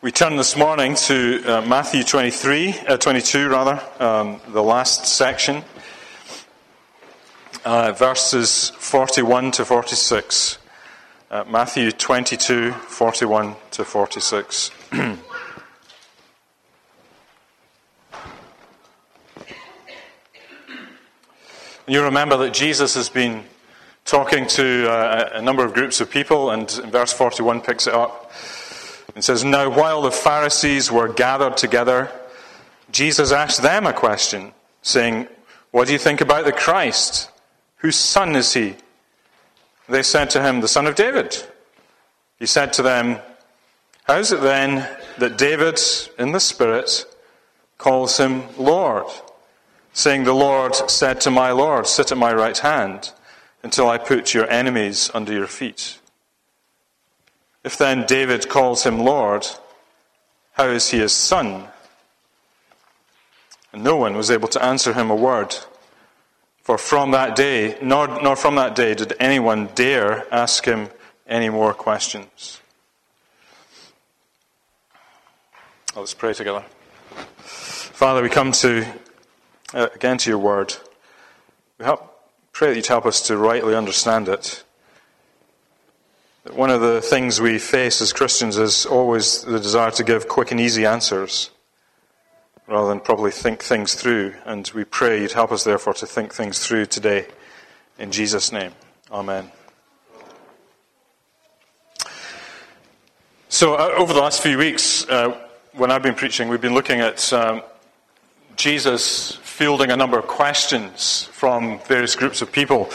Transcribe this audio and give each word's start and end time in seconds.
We 0.00 0.12
turn 0.12 0.36
this 0.36 0.56
morning 0.56 0.94
to 0.94 1.42
uh, 1.44 1.60
Matthew 1.62 2.04
23, 2.04 2.72
uh, 2.86 2.98
22, 2.98 3.48
rather, 3.48 3.82
um, 3.98 4.40
the 4.46 4.62
last 4.62 5.06
section, 5.06 5.64
uh, 7.64 7.90
verses 7.90 8.70
41 8.78 9.50
to 9.50 9.64
46. 9.64 10.58
Uh, 11.32 11.42
Matthew 11.50 11.90
22, 11.90 12.70
41 12.70 13.56
to 13.72 13.84
46. 13.84 14.70
you 21.88 22.04
remember 22.04 22.36
that 22.36 22.54
Jesus 22.54 22.94
has 22.94 23.08
been 23.08 23.42
talking 24.04 24.46
to 24.46 24.88
uh, 24.88 25.30
a 25.32 25.42
number 25.42 25.64
of 25.64 25.74
groups 25.74 26.00
of 26.00 26.08
people, 26.08 26.52
and 26.52 26.70
in 26.84 26.92
verse 26.92 27.12
41 27.12 27.62
picks 27.62 27.88
it 27.88 27.94
up. 27.94 28.30
It 29.18 29.24
says, 29.24 29.44
Now 29.44 29.68
while 29.68 30.02
the 30.02 30.12
Pharisees 30.12 30.92
were 30.92 31.12
gathered 31.12 31.56
together, 31.56 32.10
Jesus 32.92 33.32
asked 33.32 33.62
them 33.62 33.84
a 33.84 33.92
question, 33.92 34.52
saying, 34.82 35.26
What 35.72 35.88
do 35.88 35.92
you 35.92 35.98
think 35.98 36.20
about 36.20 36.44
the 36.44 36.52
Christ? 36.52 37.28
Whose 37.78 37.96
son 37.96 38.36
is 38.36 38.54
he? 38.54 38.76
They 39.88 40.04
said 40.04 40.30
to 40.30 40.42
him, 40.42 40.60
The 40.60 40.68
son 40.68 40.86
of 40.86 40.94
David. 40.94 41.36
He 42.38 42.46
said 42.46 42.72
to 42.74 42.82
them, 42.82 43.18
How 44.04 44.18
is 44.18 44.30
it 44.30 44.40
then 44.40 44.88
that 45.18 45.36
David, 45.36 45.80
in 46.16 46.30
the 46.30 46.40
Spirit, 46.40 47.04
calls 47.76 48.18
him 48.18 48.44
Lord? 48.56 49.06
saying, 49.92 50.22
The 50.22 50.32
Lord 50.32 50.76
said 50.76 51.20
to 51.22 51.30
my 51.32 51.50
Lord, 51.50 51.88
Sit 51.88 52.12
at 52.12 52.18
my 52.18 52.32
right 52.32 52.56
hand 52.56 53.10
until 53.64 53.90
I 53.90 53.98
put 53.98 54.32
your 54.32 54.48
enemies 54.48 55.10
under 55.12 55.32
your 55.32 55.48
feet. 55.48 55.98
If 57.64 57.76
then 57.76 58.06
David 58.06 58.48
calls 58.48 58.84
him 58.84 59.00
Lord, 59.00 59.46
how 60.52 60.68
is 60.68 60.90
he 60.90 60.98
his 60.98 61.12
son? 61.12 61.68
And 63.72 63.84
no 63.84 63.96
one 63.96 64.16
was 64.16 64.30
able 64.30 64.48
to 64.48 64.64
answer 64.64 64.94
him 64.94 65.10
a 65.10 65.14
word. 65.14 65.54
For 66.62 66.78
from 66.78 67.12
that 67.12 67.36
day, 67.36 67.78
nor, 67.80 68.06
nor 68.22 68.36
from 68.36 68.56
that 68.56 68.74
day 68.74 68.94
did 68.94 69.14
anyone 69.18 69.70
dare 69.74 70.26
ask 70.32 70.64
him 70.64 70.90
any 71.26 71.48
more 71.48 71.74
questions. 71.74 72.60
Let's 75.96 76.14
pray 76.14 76.32
together. 76.32 76.64
Father, 77.38 78.22
we 78.22 78.28
come 78.28 78.52
to 78.52 78.86
uh, 79.74 79.88
again 79.94 80.18
to 80.18 80.30
your 80.30 80.38
word. 80.38 80.76
We 81.78 81.84
help, 81.84 82.30
pray 82.52 82.68
that 82.68 82.76
you'd 82.76 82.86
help 82.86 83.04
us 83.04 83.20
to 83.28 83.36
rightly 83.36 83.74
understand 83.74 84.28
it. 84.28 84.62
One 86.52 86.70
of 86.70 86.80
the 86.80 87.02
things 87.02 87.40
we 87.40 87.58
face 87.58 88.00
as 88.00 88.12
Christians 88.12 88.56
is 88.56 88.86
always 88.86 89.42
the 89.42 89.58
desire 89.58 89.90
to 89.90 90.04
give 90.04 90.28
quick 90.28 90.50
and 90.50 90.60
easy 90.60 90.86
answers 90.86 91.50
rather 92.66 92.88
than 92.88 93.00
probably 93.00 93.30
think 93.30 93.62
things 93.62 93.94
through. 93.94 94.34
And 94.44 94.70
we 94.74 94.84
pray 94.84 95.20
you'd 95.20 95.32
help 95.32 95.52
us, 95.52 95.64
therefore, 95.64 95.94
to 95.94 96.06
think 96.06 96.32
things 96.32 96.64
through 96.64 96.86
today. 96.86 97.26
In 97.98 98.12
Jesus' 98.12 98.50
name. 98.52 98.72
Amen. 99.10 99.50
So, 103.48 103.74
uh, 103.74 103.94
over 103.98 104.12
the 104.12 104.20
last 104.20 104.42
few 104.42 104.56
weeks, 104.58 105.08
uh, 105.08 105.38
when 105.72 105.90
I've 105.90 106.02
been 106.02 106.14
preaching, 106.14 106.48
we've 106.48 106.60
been 106.60 106.74
looking 106.74 107.00
at 107.00 107.32
um, 107.32 107.62
Jesus 108.56 109.36
fielding 109.42 109.90
a 109.90 109.96
number 109.96 110.18
of 110.18 110.26
questions 110.26 111.24
from 111.24 111.80
various 111.80 112.14
groups 112.14 112.42
of 112.42 112.52
people. 112.52 112.90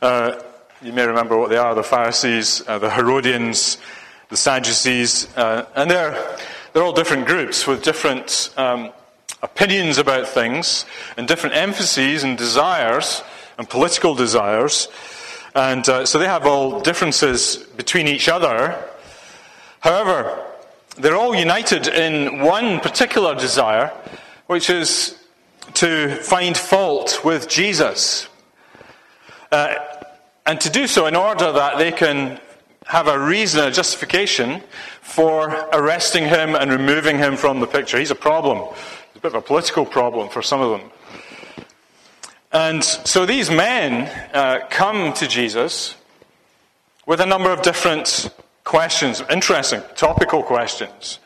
Uh, 0.00 0.40
you 0.82 0.92
may 0.92 1.06
remember 1.06 1.36
what 1.36 1.48
they 1.48 1.56
are 1.56 1.74
the 1.74 1.82
Pharisees, 1.82 2.62
uh, 2.66 2.78
the 2.78 2.90
Herodians, 2.90 3.78
the 4.28 4.36
Sadducees, 4.36 5.34
uh, 5.36 5.64
and 5.74 5.90
they're, 5.90 6.36
they're 6.72 6.82
all 6.82 6.92
different 6.92 7.26
groups 7.26 7.66
with 7.66 7.82
different 7.82 8.52
um, 8.56 8.92
opinions 9.42 9.98
about 9.98 10.28
things 10.28 10.84
and 11.16 11.26
different 11.26 11.56
emphases 11.56 12.24
and 12.24 12.36
desires 12.36 13.22
and 13.58 13.68
political 13.68 14.14
desires. 14.14 14.88
And 15.54 15.88
uh, 15.88 16.04
so 16.04 16.18
they 16.18 16.26
have 16.26 16.44
all 16.44 16.80
differences 16.80 17.56
between 17.56 18.06
each 18.06 18.28
other. 18.28 18.76
However, 19.80 20.44
they're 20.98 21.16
all 21.16 21.34
united 21.34 21.88
in 21.88 22.40
one 22.40 22.80
particular 22.80 23.34
desire, 23.34 23.88
which 24.46 24.68
is 24.68 25.18
to 25.74 26.16
find 26.16 26.56
fault 26.56 27.24
with 27.24 27.48
Jesus. 27.48 28.28
Uh, 29.50 29.74
and 30.46 30.60
to 30.60 30.70
do 30.70 30.86
so 30.86 31.06
in 31.06 31.16
order 31.16 31.52
that 31.52 31.78
they 31.78 31.92
can 31.92 32.40
have 32.86 33.08
a 33.08 33.18
reason, 33.18 33.66
a 33.66 33.70
justification 33.70 34.62
for 35.02 35.50
arresting 35.72 36.24
him 36.24 36.54
and 36.54 36.70
removing 36.70 37.18
him 37.18 37.36
from 37.36 37.58
the 37.58 37.66
picture. 37.66 37.98
He's 37.98 38.12
a 38.12 38.14
problem. 38.14 38.58
It's 39.08 39.16
a 39.16 39.20
bit 39.20 39.34
of 39.34 39.34
a 39.34 39.40
political 39.42 39.84
problem 39.84 40.28
for 40.28 40.42
some 40.42 40.60
of 40.60 40.78
them. 40.78 40.90
And 42.52 42.82
so 42.84 43.26
these 43.26 43.50
men 43.50 44.08
uh, 44.32 44.66
come 44.70 45.12
to 45.14 45.26
Jesus 45.26 45.96
with 47.06 47.20
a 47.20 47.26
number 47.26 47.50
of 47.50 47.62
different 47.62 48.30
questions, 48.62 49.22
interesting, 49.30 49.82
topical 49.96 50.42
questions 50.42 51.18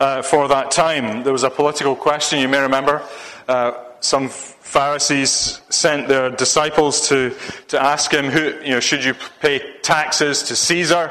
uh, 0.00 0.22
for 0.22 0.48
that 0.48 0.70
time. 0.70 1.22
There 1.24 1.32
was 1.32 1.42
a 1.42 1.50
political 1.50 1.94
question, 1.94 2.38
you 2.38 2.48
may 2.48 2.60
remember. 2.60 3.02
Uh, 3.46 3.72
some 4.00 4.30
Pharisees 4.66 5.60
sent 5.70 6.08
their 6.08 6.28
disciples 6.28 7.08
to, 7.08 7.32
to 7.68 7.80
ask 7.80 8.12
him, 8.12 8.26
who, 8.26 8.58
you 8.62 8.70
know, 8.70 8.80
should 8.80 9.04
you 9.04 9.14
pay 9.40 9.78
taxes 9.80 10.42
to 10.44 10.56
Caesar 10.56 11.10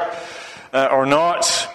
uh, 0.74 0.90
or 0.92 1.06
not? 1.06 1.68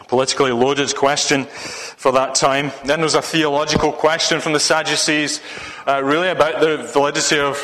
A 0.00 0.04
politically 0.04 0.50
loaded 0.50 0.96
question 0.96 1.44
for 1.44 2.10
that 2.12 2.34
time. 2.34 2.72
Then 2.86 2.98
there 2.98 3.04
was 3.04 3.14
a 3.14 3.22
theological 3.22 3.92
question 3.92 4.40
from 4.40 4.54
the 4.54 4.60
Sadducees, 4.60 5.40
uh, 5.86 6.02
really 6.02 6.30
about 6.30 6.60
the 6.60 6.78
validity 6.92 7.38
of 7.38 7.62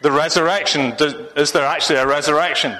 the 0.00 0.12
resurrection. 0.12 0.94
Is 1.36 1.50
there 1.50 1.66
actually 1.66 1.98
a 1.98 2.06
resurrection? 2.06 2.78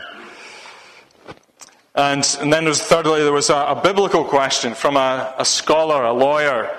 And, 1.97 2.25
and 2.41 2.53
then 2.53 2.65
was, 2.65 2.81
thirdly, 2.81 3.23
there 3.23 3.33
was 3.33 3.51
a, 3.51 3.57
a 3.57 3.81
biblical 3.83 4.25
question 4.25 4.75
from 4.75 4.97
a, 4.97 5.35
a, 5.37 5.45
scholar, 5.45 6.05
a 6.05 6.13
lawyer, 6.13 6.75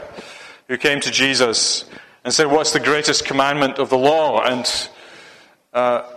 who 0.68 0.78
came 0.78 1.00
to 1.02 1.12
Jesus 1.12 1.86
and 2.26 2.34
said, 2.34 2.48
What's 2.48 2.74
the 2.74 2.80
greatest 2.82 3.24
commandment 3.24 3.78
of 3.78 3.90
the 3.90 3.98
law? 3.98 4.42
And, 4.42 4.90
uh, 5.74 6.12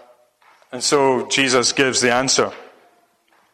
and 0.73 0.83
so 0.83 1.29
Jesus 1.29 1.73
gives 1.73 2.01
the 2.01 2.13
answer. 2.13 2.51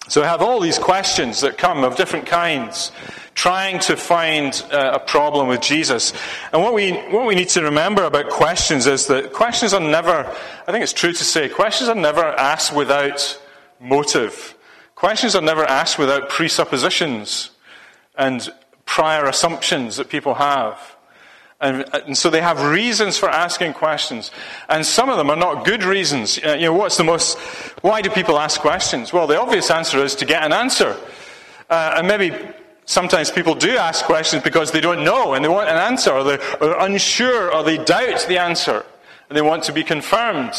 So 0.08 0.20
we 0.20 0.26
have 0.26 0.42
all 0.42 0.60
these 0.60 0.78
questions 0.78 1.40
that 1.40 1.58
come 1.58 1.82
of 1.82 1.96
different 1.96 2.26
kinds, 2.26 2.92
trying 3.34 3.80
to 3.80 3.96
find 3.96 4.64
uh, 4.70 4.92
a 4.94 4.98
problem 4.98 5.48
with 5.48 5.62
Jesus. 5.62 6.12
And 6.52 6.62
what 6.62 6.74
we, 6.74 6.92
what 6.92 7.26
we 7.26 7.34
need 7.34 7.48
to 7.50 7.62
remember 7.62 8.04
about 8.04 8.28
questions 8.28 8.86
is 8.86 9.06
that 9.06 9.32
questions 9.32 9.72
are 9.72 9.80
never, 9.80 10.26
I 10.66 10.72
think 10.72 10.82
it's 10.82 10.92
true 10.92 11.12
to 11.12 11.24
say, 11.24 11.48
questions 11.48 11.88
are 11.88 11.94
never 11.94 12.22
asked 12.22 12.76
without 12.76 13.40
motive. 13.80 14.54
Questions 14.94 15.34
are 15.34 15.42
never 15.42 15.64
asked 15.64 15.98
without 15.98 16.28
presuppositions 16.28 17.50
and 18.16 18.52
prior 18.84 19.24
assumptions 19.24 19.96
that 19.96 20.08
people 20.10 20.34
have. 20.34 20.93
And, 21.64 21.86
and, 21.94 22.16
so 22.16 22.28
they 22.28 22.42
have 22.42 22.62
reasons 22.62 23.16
for 23.16 23.30
asking 23.30 23.72
questions. 23.72 24.30
And 24.68 24.84
some 24.84 25.08
of 25.08 25.16
them 25.16 25.30
are 25.30 25.36
not 25.36 25.64
good 25.64 25.82
reasons. 25.82 26.38
Uh, 26.38 26.52
you 26.52 26.66
know, 26.66 26.74
what's 26.74 26.98
the 26.98 27.04
most, 27.04 27.38
why 27.80 28.02
do 28.02 28.10
people 28.10 28.38
ask 28.38 28.60
questions? 28.60 29.14
Well, 29.14 29.26
the 29.26 29.40
obvious 29.40 29.70
answer 29.70 30.04
is 30.04 30.14
to 30.16 30.26
get 30.26 30.42
an 30.42 30.52
answer. 30.52 30.94
Uh, 31.70 31.94
and 31.96 32.06
maybe 32.06 32.36
sometimes 32.84 33.30
people 33.30 33.54
do 33.54 33.78
ask 33.78 34.04
questions 34.04 34.42
because 34.42 34.72
they 34.72 34.80
don't 34.82 35.04
know 35.04 35.32
and 35.32 35.42
they 35.42 35.48
want 35.48 35.70
an 35.70 35.78
answer, 35.78 36.12
or 36.12 36.22
they're, 36.22 36.40
or 36.60 36.66
they're 36.66 36.80
unsure, 36.80 37.50
or 37.50 37.64
they 37.64 37.82
doubt 37.82 38.26
the 38.28 38.36
answer, 38.36 38.84
and 39.30 39.36
they 39.36 39.42
want 39.42 39.64
to 39.64 39.72
be 39.72 39.82
confirmed 39.82 40.52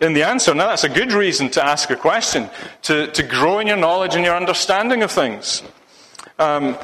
in 0.00 0.12
the 0.12 0.22
answer. 0.22 0.54
Now, 0.54 0.68
that's 0.68 0.84
a 0.84 0.88
good 0.88 1.10
reason 1.10 1.50
to 1.50 1.64
ask 1.64 1.90
a 1.90 1.96
question, 1.96 2.48
to, 2.82 3.08
to 3.08 3.22
grow 3.24 3.58
in 3.58 3.66
your 3.66 3.76
knowledge 3.76 4.14
and 4.14 4.24
your 4.24 4.36
understanding 4.36 5.02
of 5.02 5.10
things. 5.10 5.64
Um, 6.38 6.78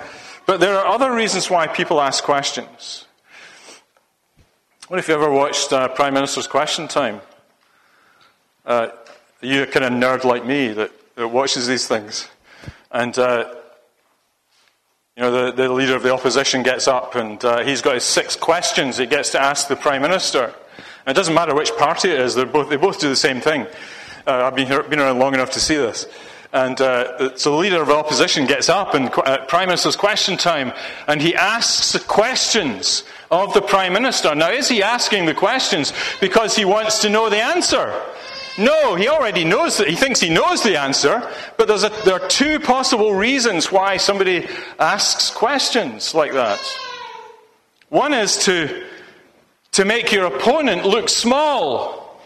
but 0.46 0.58
there 0.58 0.76
are 0.76 0.86
other 0.86 1.14
reasons 1.14 1.48
why 1.48 1.68
people 1.68 2.00
ask 2.00 2.24
questions. 2.24 3.04
What 4.88 4.98
if 4.98 5.08
you 5.08 5.12
ever 5.12 5.30
watched 5.30 5.70
uh, 5.70 5.86
Prime 5.88 6.14
Minister's 6.14 6.46
Question 6.46 6.88
Time? 6.88 7.20
Uh, 8.64 8.88
you're 9.42 9.66
kind 9.66 9.84
of 9.84 9.92
nerd 9.92 10.24
like 10.24 10.46
me 10.46 10.68
that, 10.68 10.90
that 11.14 11.28
watches 11.28 11.66
these 11.66 11.86
things. 11.86 12.26
And, 12.90 13.18
uh, 13.18 13.52
you 15.14 15.24
know, 15.24 15.30
the, 15.30 15.52
the, 15.52 15.70
leader 15.70 15.94
of 15.94 16.02
the 16.02 16.10
opposition 16.10 16.62
gets 16.62 16.88
up 16.88 17.16
and 17.16 17.44
uh, 17.44 17.62
he's 17.64 17.82
got 17.82 17.96
his 17.96 18.04
six 18.04 18.34
questions 18.34 18.96
he 18.96 19.04
gets 19.04 19.28
to 19.32 19.38
ask 19.38 19.68
the 19.68 19.76
Prime 19.76 20.00
Minister. 20.00 20.54
And 21.04 21.14
it 21.14 21.14
doesn't 21.14 21.34
matter 21.34 21.54
which 21.54 21.76
party 21.76 22.08
it 22.08 22.20
is, 22.20 22.36
both, 22.46 22.70
they 22.70 22.76
both 22.76 22.98
do 22.98 23.10
the 23.10 23.16
same 23.16 23.42
thing. 23.42 23.66
Uh, 24.26 24.46
I've 24.46 24.54
been, 24.54 24.68
here, 24.68 24.82
been 24.84 25.00
around 25.00 25.18
long 25.18 25.34
enough 25.34 25.50
to 25.50 25.60
see 25.60 25.76
this. 25.76 26.06
And 26.54 26.80
uh, 26.80 27.36
so 27.36 27.50
the 27.50 27.58
leader 27.58 27.82
of 27.82 27.88
the 27.88 27.94
opposition 27.94 28.46
gets 28.46 28.70
up 28.70 28.94
in 28.94 29.08
uh, 29.08 29.44
Prime 29.48 29.68
Minister's 29.68 29.96
question 29.96 30.38
time 30.38 30.72
and 31.06 31.20
he 31.20 31.34
asks 31.34 32.02
questions 32.04 33.04
of 33.30 33.54
the 33.54 33.62
Prime 33.62 33.92
Minister. 33.92 34.34
Now, 34.34 34.50
is 34.50 34.68
he 34.68 34.82
asking 34.82 35.26
the 35.26 35.34
questions 35.34 35.92
because 36.20 36.56
he 36.56 36.64
wants 36.64 37.00
to 37.02 37.10
know 37.10 37.28
the 37.28 37.42
answer? 37.42 38.00
No, 38.58 38.96
he 38.96 39.08
already 39.08 39.44
knows 39.44 39.76
that. 39.76 39.88
He 39.88 39.94
thinks 39.94 40.20
he 40.20 40.28
knows 40.28 40.64
the 40.64 40.76
answer, 40.76 41.30
but 41.56 41.70
a, 41.70 41.88
there 42.04 42.14
are 42.14 42.28
two 42.28 42.58
possible 42.58 43.14
reasons 43.14 43.70
why 43.70 43.98
somebody 43.98 44.48
asks 44.80 45.30
questions 45.30 46.12
like 46.12 46.32
that. 46.32 46.60
One 47.88 48.12
is 48.12 48.36
to, 48.44 48.84
to 49.72 49.84
make 49.84 50.10
your 50.10 50.26
opponent 50.26 50.84
look 50.84 51.08
small, 51.08 52.20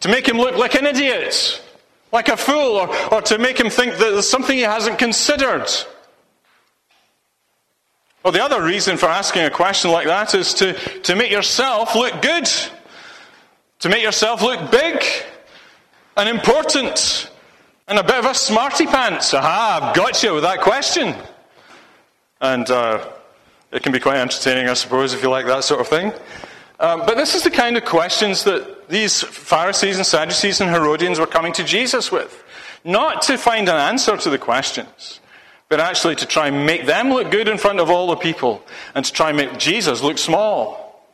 to 0.00 0.08
make 0.08 0.26
him 0.26 0.38
look 0.38 0.56
like 0.56 0.74
an 0.74 0.86
idiot, 0.86 1.62
like 2.10 2.28
a 2.28 2.36
fool, 2.36 2.76
or, 2.76 3.14
or 3.14 3.20
to 3.22 3.36
make 3.36 3.60
him 3.60 3.68
think 3.68 3.92
that 3.92 3.98
there's 3.98 4.28
something 4.28 4.56
he 4.56 4.62
hasn't 4.62 4.98
considered. 4.98 5.68
Well, 8.22 8.32
the 8.32 8.42
other 8.42 8.62
reason 8.62 8.96
for 8.96 9.06
asking 9.06 9.42
a 9.44 9.50
question 9.50 9.90
like 9.90 10.06
that 10.06 10.34
is 10.34 10.52
to, 10.54 10.74
to 11.00 11.16
make 11.16 11.30
yourself 11.30 11.94
look 11.94 12.20
good 12.20 12.48
to 13.80 13.88
make 13.88 14.02
yourself 14.02 14.42
look 14.42 14.70
big 14.70 15.02
and 16.16 16.28
important 16.28 17.30
and 17.88 17.98
a 17.98 18.04
bit 18.04 18.16
of 18.16 18.26
a 18.26 18.34
smarty 18.34 18.86
pants. 18.86 19.34
Aha, 19.34 19.80
I've 19.82 19.96
got 19.96 20.22
you 20.22 20.34
with 20.34 20.42
that 20.42 20.60
question. 20.60 21.14
And 22.42 22.70
uh, 22.70 23.06
it 23.72 23.82
can 23.82 23.92
be 23.92 23.98
quite 23.98 24.18
entertaining, 24.18 24.68
I 24.68 24.74
suppose, 24.74 25.14
if 25.14 25.22
you 25.22 25.30
like 25.30 25.46
that 25.46 25.64
sort 25.64 25.80
of 25.80 25.88
thing. 25.88 26.12
Um, 26.78 27.00
but 27.00 27.16
this 27.16 27.34
is 27.34 27.42
the 27.42 27.50
kind 27.50 27.76
of 27.76 27.84
questions 27.84 28.44
that 28.44 28.88
these 28.88 29.22
Pharisees 29.22 29.96
and 29.96 30.06
Sadducees 30.06 30.60
and 30.60 30.70
Herodians 30.70 31.18
were 31.18 31.26
coming 31.26 31.52
to 31.54 31.64
Jesus 31.64 32.12
with. 32.12 32.44
Not 32.84 33.22
to 33.22 33.36
find 33.36 33.68
an 33.68 33.76
answer 33.76 34.16
to 34.16 34.30
the 34.30 34.38
questions, 34.38 35.20
but 35.70 35.80
actually 35.80 36.16
to 36.16 36.26
try 36.26 36.48
and 36.48 36.66
make 36.66 36.84
them 36.84 37.10
look 37.10 37.30
good 37.30 37.48
in 37.48 37.56
front 37.56 37.78
of 37.80 37.88
all 37.88 38.08
the 38.08 38.16
people 38.16 38.62
and 38.94 39.04
to 39.04 39.12
try 39.12 39.28
and 39.28 39.36
make 39.36 39.56
Jesus 39.56 40.02
look 40.02 40.18
small 40.18 41.06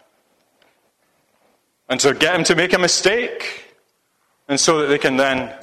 and 1.88 2.00
to 2.00 2.14
get 2.14 2.35
him 2.35 2.43
to 2.43 2.56
make 2.56 2.73
a 2.73 2.79
mistake, 2.79 3.76
and 4.49 4.58
so 4.58 4.81
that 4.81 4.88
they 4.88 4.99
can 4.99 5.17
then 5.17 5.55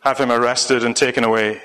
have 0.00 0.18
him 0.18 0.30
arrested 0.30 0.84
and 0.84 0.94
taken 0.94 1.24
away. 1.24 1.62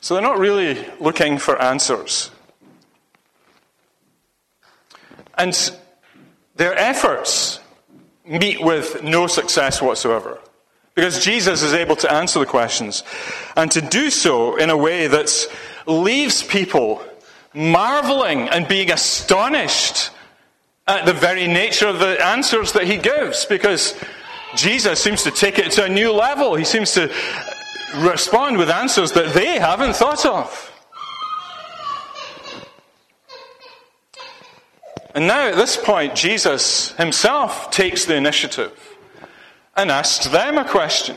So 0.00 0.14
they're 0.14 0.22
not 0.22 0.38
really 0.38 0.84
looking 0.98 1.38
for 1.38 1.60
answers. 1.62 2.30
And 5.36 5.54
their 6.56 6.76
efforts 6.76 7.60
meet 8.26 8.60
with 8.60 9.04
no 9.04 9.28
success 9.28 9.80
whatsoever. 9.80 10.40
Because 10.94 11.24
Jesus 11.24 11.62
is 11.62 11.72
able 11.72 11.96
to 11.96 12.12
answer 12.12 12.38
the 12.38 12.46
questions 12.46 13.02
and 13.56 13.70
to 13.72 13.80
do 13.80 14.10
so 14.10 14.56
in 14.56 14.70
a 14.70 14.76
way 14.76 15.08
that 15.08 15.30
leaves 15.86 16.42
people 16.42 17.02
marveling 17.52 18.48
and 18.48 18.68
being 18.68 18.90
astonished 18.90 20.10
at 20.86 21.06
the 21.06 21.12
very 21.12 21.46
nature 21.46 21.88
of 21.88 21.98
the 21.98 22.24
answers 22.24 22.72
that 22.72 22.84
he 22.84 22.96
gives 22.96 23.44
because 23.46 23.98
Jesus 24.56 25.00
seems 25.00 25.22
to 25.22 25.30
take 25.30 25.58
it 25.58 25.72
to 25.72 25.84
a 25.84 25.88
new 25.88 26.12
level. 26.12 26.54
He 26.54 26.64
seems 26.64 26.92
to 26.92 27.12
respond 27.96 28.58
with 28.58 28.70
answers 28.70 29.12
that 29.12 29.34
they 29.34 29.58
haven't 29.58 29.96
thought 29.96 30.24
of. 30.26 30.70
And 35.14 35.28
now, 35.28 35.48
at 35.48 35.54
this 35.54 35.76
point, 35.76 36.16
Jesus 36.16 36.90
himself 36.92 37.70
takes 37.70 38.04
the 38.04 38.16
initiative 38.16 38.93
and 39.76 39.90
asks 39.90 40.26
them 40.26 40.58
a 40.58 40.68
question. 40.68 41.16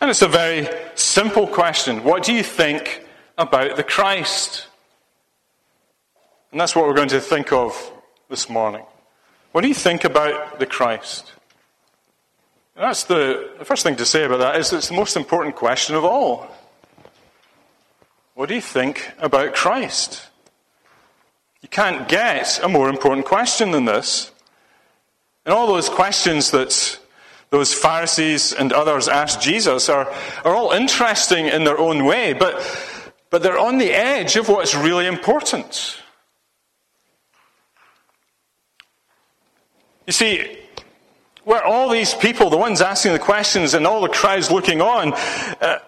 And 0.00 0.10
it's 0.10 0.22
a 0.22 0.28
very 0.28 0.68
simple 0.94 1.46
question 1.46 2.04
What 2.04 2.22
do 2.22 2.32
you 2.32 2.42
think 2.42 3.04
about 3.38 3.76
the 3.76 3.82
Christ? 3.82 4.66
And 6.52 6.60
that's 6.60 6.76
what 6.76 6.86
we're 6.86 6.94
going 6.94 7.08
to 7.08 7.20
think 7.20 7.52
of 7.52 7.92
this 8.28 8.48
morning. 8.48 8.84
What 9.52 9.62
do 9.62 9.68
you 9.68 9.74
think 9.74 10.04
about 10.04 10.58
the 10.58 10.66
Christ? 10.66 11.32
And 12.76 12.84
that's 12.84 13.04
the, 13.04 13.50
the 13.58 13.64
first 13.64 13.82
thing 13.82 13.96
to 13.96 14.06
say 14.06 14.24
about 14.24 14.38
that 14.38 14.56
is 14.56 14.72
it's 14.72 14.88
the 14.88 14.94
most 14.94 15.16
important 15.16 15.56
question 15.56 15.94
of 15.96 16.04
all. 16.04 16.48
What 18.34 18.48
do 18.48 18.54
you 18.54 18.60
think 18.60 19.12
about 19.18 19.54
Christ? 19.54 20.28
You 21.62 21.68
can't 21.68 22.08
get 22.08 22.60
a 22.62 22.68
more 22.68 22.88
important 22.88 23.26
question 23.26 23.70
than 23.70 23.84
this. 23.84 24.32
And 25.44 25.54
all 25.54 25.66
those 25.66 25.88
questions 25.88 26.50
that 26.50 26.98
those 27.54 27.72
Pharisees 27.72 28.52
and 28.52 28.72
others 28.72 29.06
asked 29.06 29.40
Jesus 29.40 29.88
are, 29.88 30.12
are 30.44 30.56
all 30.56 30.72
interesting 30.72 31.46
in 31.46 31.62
their 31.62 31.78
own 31.78 32.04
way, 32.04 32.32
but, 32.32 32.60
but 33.30 33.44
they're 33.44 33.60
on 33.60 33.78
the 33.78 33.92
edge 33.92 34.34
of 34.34 34.48
what's 34.48 34.74
really 34.74 35.06
important. 35.06 36.00
You 40.04 40.12
see, 40.12 40.58
where 41.44 41.62
all 41.64 41.88
these 41.88 42.12
people, 42.12 42.50
the 42.50 42.56
ones 42.56 42.80
asking 42.80 43.12
the 43.12 43.20
questions 43.20 43.74
and 43.74 43.86
all 43.86 44.00
the 44.00 44.08
crowds 44.08 44.50
looking 44.50 44.80
on, 44.80 45.12
uh, 45.12 45.78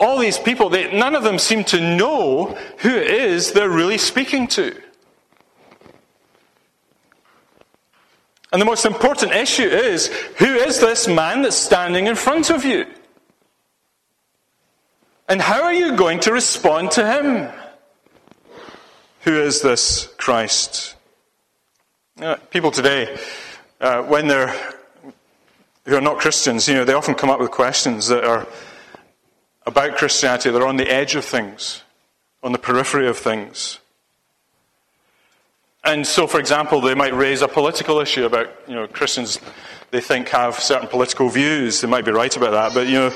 all 0.00 0.18
these 0.18 0.38
people, 0.38 0.70
they, 0.70 0.90
none 0.96 1.14
of 1.14 1.22
them 1.22 1.38
seem 1.38 1.64
to 1.64 1.96
know 1.98 2.56
who 2.78 2.96
it 2.96 3.10
is 3.10 3.52
they're 3.52 3.68
really 3.68 3.98
speaking 3.98 4.48
to. 4.48 4.74
And 8.52 8.60
the 8.60 8.66
most 8.66 8.86
important 8.86 9.32
issue 9.32 9.66
is 9.66 10.06
who 10.38 10.54
is 10.54 10.80
this 10.80 11.08
man 11.08 11.42
that's 11.42 11.56
standing 11.56 12.06
in 12.06 12.14
front 12.14 12.50
of 12.50 12.64
you? 12.64 12.86
And 15.28 15.40
how 15.42 15.62
are 15.62 15.74
you 15.74 15.96
going 15.96 16.20
to 16.20 16.32
respond 16.32 16.92
to 16.92 17.04
him? 17.04 17.52
Who 19.22 19.40
is 19.40 19.60
this 19.60 20.08
Christ? 20.18 20.94
Uh, 22.20 22.36
people 22.50 22.70
today, 22.70 23.18
uh, 23.80 24.02
when 24.02 24.28
they're 24.28 24.54
who 25.86 25.96
are 25.96 26.00
not 26.00 26.18
Christians, 26.18 26.68
you 26.68 26.74
know, 26.74 26.84
they 26.84 26.92
often 26.92 27.14
come 27.14 27.30
up 27.30 27.38
with 27.38 27.50
questions 27.50 28.08
that 28.08 28.24
are 28.24 28.46
about 29.66 29.96
Christianity. 29.96 30.50
They're 30.50 30.66
on 30.66 30.76
the 30.76 30.88
edge 30.88 31.14
of 31.14 31.24
things, 31.24 31.82
on 32.42 32.52
the 32.52 32.58
periphery 32.58 33.08
of 33.08 33.16
things. 33.16 33.78
And 35.86 36.06
so, 36.06 36.26
for 36.26 36.40
example, 36.40 36.80
they 36.80 36.94
might 36.94 37.14
raise 37.14 37.42
a 37.42 37.48
political 37.48 38.00
issue 38.00 38.26
about, 38.26 38.48
you 38.66 38.74
know, 38.74 38.88
Christians 38.88 39.38
they 39.92 40.00
think 40.00 40.28
have 40.30 40.58
certain 40.58 40.88
political 40.88 41.28
views. 41.28 41.80
They 41.80 41.86
might 41.86 42.04
be 42.04 42.10
right 42.10 42.36
about 42.36 42.50
that, 42.50 42.74
but 42.74 42.88
you 42.88 42.94
know, 42.94 43.14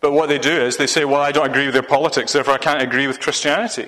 but 0.00 0.12
what 0.12 0.30
they 0.30 0.38
do 0.38 0.50
is 0.50 0.78
they 0.78 0.86
say, 0.86 1.04
"Well, 1.04 1.20
I 1.20 1.30
don't 1.30 1.48
agree 1.50 1.66
with 1.66 1.74
their 1.74 1.82
politics, 1.82 2.32
therefore 2.32 2.54
I 2.54 2.58
can't 2.58 2.82
agree 2.82 3.06
with 3.06 3.20
Christianity." 3.20 3.86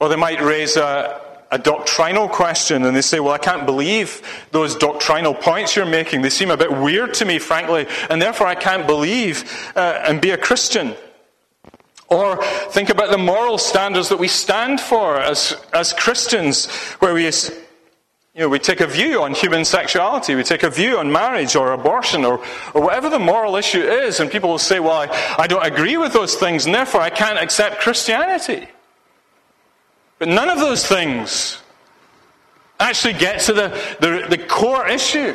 Or 0.00 0.10
they 0.10 0.16
might 0.16 0.42
raise 0.42 0.76
a, 0.76 1.18
a 1.50 1.58
doctrinal 1.58 2.28
question 2.28 2.84
and 2.84 2.94
they 2.94 3.00
say, 3.00 3.20
Well, 3.20 3.32
I 3.32 3.38
can't 3.38 3.64
believe 3.64 4.20
those 4.50 4.76
doctrinal 4.76 5.32
points 5.32 5.76
you're 5.76 5.86
making. 5.86 6.20
They 6.20 6.28
seem 6.28 6.50
a 6.50 6.56
bit 6.58 6.70
weird 6.70 7.14
to 7.14 7.24
me, 7.24 7.38
frankly, 7.38 7.86
and 8.10 8.20
therefore 8.20 8.46
I 8.46 8.54
can't 8.54 8.86
believe 8.86 9.44
uh, 9.76 10.02
and 10.06 10.20
be 10.20 10.30
a 10.30 10.36
Christian. 10.36 10.94
Or 12.14 12.42
think 12.70 12.90
about 12.90 13.10
the 13.10 13.18
moral 13.18 13.58
standards 13.58 14.08
that 14.08 14.18
we 14.18 14.28
stand 14.28 14.80
for 14.80 15.18
as, 15.18 15.56
as 15.72 15.92
Christians, 15.92 16.66
where 17.00 17.12
we, 17.12 17.24
you 17.24 17.30
know, 18.36 18.48
we 18.48 18.58
take 18.58 18.80
a 18.80 18.86
view 18.86 19.22
on 19.22 19.34
human 19.34 19.64
sexuality, 19.64 20.34
we 20.34 20.44
take 20.44 20.62
a 20.62 20.70
view 20.70 20.98
on 20.98 21.10
marriage 21.10 21.56
or 21.56 21.72
abortion 21.72 22.24
or, 22.24 22.38
or 22.72 22.82
whatever 22.82 23.08
the 23.08 23.18
moral 23.18 23.56
issue 23.56 23.82
is, 23.82 24.20
and 24.20 24.30
people 24.30 24.50
will 24.50 24.58
say, 24.58 24.80
Well, 24.80 24.92
I, 24.92 25.36
I 25.38 25.46
don't 25.46 25.64
agree 25.64 25.96
with 25.96 26.12
those 26.12 26.36
things, 26.36 26.66
and 26.66 26.74
therefore 26.74 27.00
I 27.00 27.10
can't 27.10 27.38
accept 27.38 27.80
Christianity. 27.80 28.68
But 30.18 30.28
none 30.28 30.48
of 30.48 30.58
those 30.58 30.86
things 30.86 31.58
actually 32.78 33.14
get 33.14 33.40
to 33.40 33.52
the, 33.52 33.68
the, 34.00 34.26
the 34.28 34.38
core 34.38 34.86
issue 34.86 35.34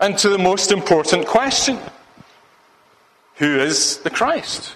and 0.00 0.18
to 0.18 0.28
the 0.28 0.38
most 0.38 0.72
important 0.72 1.26
question 1.26 1.78
Who 3.36 3.58
is 3.58 3.98
the 3.98 4.10
Christ? 4.10 4.74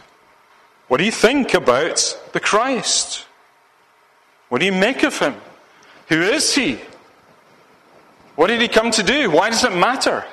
What 0.88 0.98
do 0.98 1.04
you 1.04 1.12
think 1.12 1.54
about 1.54 2.18
the 2.32 2.40
Christ? 2.40 3.26
What 4.48 4.60
do 4.60 4.66
you 4.66 4.72
make 4.72 5.02
of 5.02 5.18
him? 5.18 5.34
Who 6.08 6.22
is 6.22 6.54
he? 6.54 6.78
What 8.36 8.48
did 8.48 8.60
he 8.60 8.68
come 8.68 8.90
to 8.92 9.02
do? 9.02 9.30
Why 9.30 9.50
does 9.50 9.64
it 9.64 9.74
matter? 9.74 10.24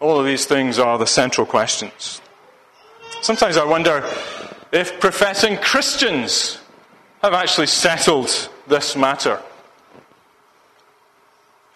All 0.00 0.18
of 0.18 0.26
these 0.26 0.44
things 0.44 0.78
are 0.78 0.98
the 0.98 1.06
central 1.06 1.46
questions. 1.46 2.20
Sometimes 3.22 3.56
I 3.56 3.64
wonder 3.64 4.04
if 4.70 5.00
professing 5.00 5.56
Christians 5.56 6.58
have 7.22 7.32
actually 7.32 7.66
settled 7.66 8.50
this 8.66 8.94
matter. 8.94 9.40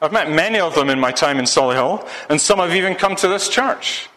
I've 0.00 0.12
met 0.12 0.30
many 0.30 0.58
of 0.58 0.74
them 0.74 0.90
in 0.90 1.00
my 1.00 1.12
time 1.12 1.38
in 1.38 1.44
Solihull, 1.44 2.08
and 2.28 2.40
some 2.40 2.58
have 2.58 2.74
even 2.74 2.94
come 2.94 3.16
to 3.16 3.28
this 3.28 3.48
church. 3.48 4.08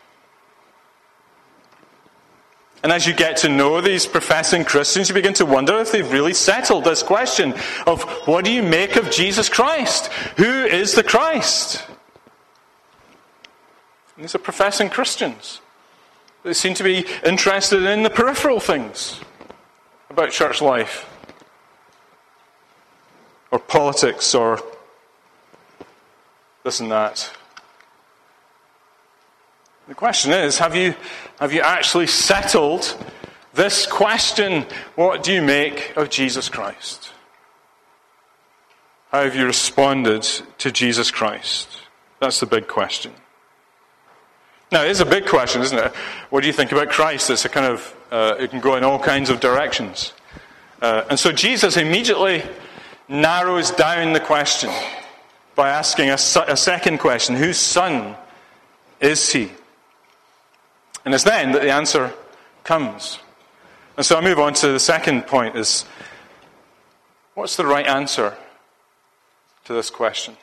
And 2.86 2.92
as 2.94 3.08
you 3.08 3.16
get 3.16 3.38
to 3.38 3.50
know 3.50 3.82
these 3.82 4.06
professing 4.06 4.64
Christians, 4.64 5.10
you 5.10 5.16
begin 5.16 5.34
to 5.42 5.46
wonder 5.48 5.80
if 5.80 5.92
they've 5.92 6.12
really 6.12 6.36
settled 6.36 6.84
this 6.84 7.02
question 7.02 7.56
of 7.88 8.04
what 8.28 8.46
do 8.46 8.52
you 8.52 8.62
make 8.62 8.96
of 8.96 9.10
Jesus 9.10 9.50
Christ? 9.50 10.14
Who 10.38 10.66
is 10.66 10.94
the 10.94 11.02
Christ? 11.02 11.84
And 14.16 14.24
these 14.24 14.36
are 14.36 14.38
professing 14.38 14.92
Christians. 14.92 15.62
They 16.44 16.54
seem 16.54 16.76
to 16.76 16.84
be 16.84 17.08
interested 17.26 17.82
in 17.82 18.04
the 18.04 18.12
peripheral 18.12 18.60
things. 18.60 19.20
about 20.12 20.30
church 20.30 20.62
life, 20.62 21.10
or 23.50 23.58
politics, 23.58 24.36
or 24.36 24.62
this 26.64 26.80
and 26.80 26.92
that. 26.92 27.32
The 29.88 29.96
question 29.96 30.32
is 30.32 30.58
have 30.58 30.76
you, 30.76 30.96
have 31.40 31.54
you 31.54 31.62
actually 31.62 32.08
settled 32.08 32.98
this 33.54 33.86
question 33.86 34.66
what 34.96 35.24
do 35.24 35.32
you 35.32 35.42
make 35.42 35.96
of 35.96 36.10
Jesus 36.10 36.50
Christ? 36.50 37.12
How 39.12 39.24
have 39.24 39.36
you 39.36 39.46
responded 39.46 40.24
to 40.58 40.72
Jesus 40.72 41.12
Christ? 41.12 41.70
That's 42.20 42.40
the 42.40 42.48
big 42.48 42.68
question. 42.68 43.14
Now, 44.72 44.84
it 44.84 44.90
is 44.90 45.00
a 45.00 45.06
big 45.06 45.28
question, 45.28 45.62
isn't 45.62 45.78
it? 45.78 45.92
What 46.32 46.42
do 46.42 46.48
you 46.48 46.54
think 46.54 46.72
about 46.72 46.90
Christ? 46.90 47.30
It's 47.30 47.46
a 47.46 47.50
kind 47.50 47.68
of, 47.68 47.96
uh, 48.12 48.36
it 48.40 48.50
can 48.50 48.60
go 48.60 48.76
in 48.76 48.84
all 48.84 49.00
kinds 49.00 49.30
of 49.30 49.40
directions. 49.40 50.14
Uh, 50.82 51.04
and 51.10 51.20
so 51.20 51.32
Jesus 51.32 51.78
immediately 51.78 52.44
narrows 53.08 53.70
down 53.72 54.14
the 54.14 54.20
question 54.20 54.72
by 55.54 55.70
asking 55.70 56.10
a, 56.10 56.18
a 56.48 56.58
second 56.58 56.98
question 56.98 57.36
Whose 57.36 57.58
son 57.58 58.16
is 59.00 59.32
he? 59.32 59.52
And 61.06 61.14
it's 61.14 61.24
then 61.24 61.52
that 61.54 61.62
the 61.62 61.72
answer 61.72 62.14
comes. 62.64 63.20
And 63.96 64.06
so 64.06 64.18
I 64.18 64.22
move 64.22 64.40
on 64.40 64.54
to 64.56 64.70
the 64.70 64.80
second 64.80 65.28
point 65.28 65.56
is 65.56 65.86
what's 67.36 67.56
the 67.56 67.66
right 67.66 67.86
answer 67.86 68.36
to 69.66 69.74
this 69.74 69.90
question? 69.90 70.36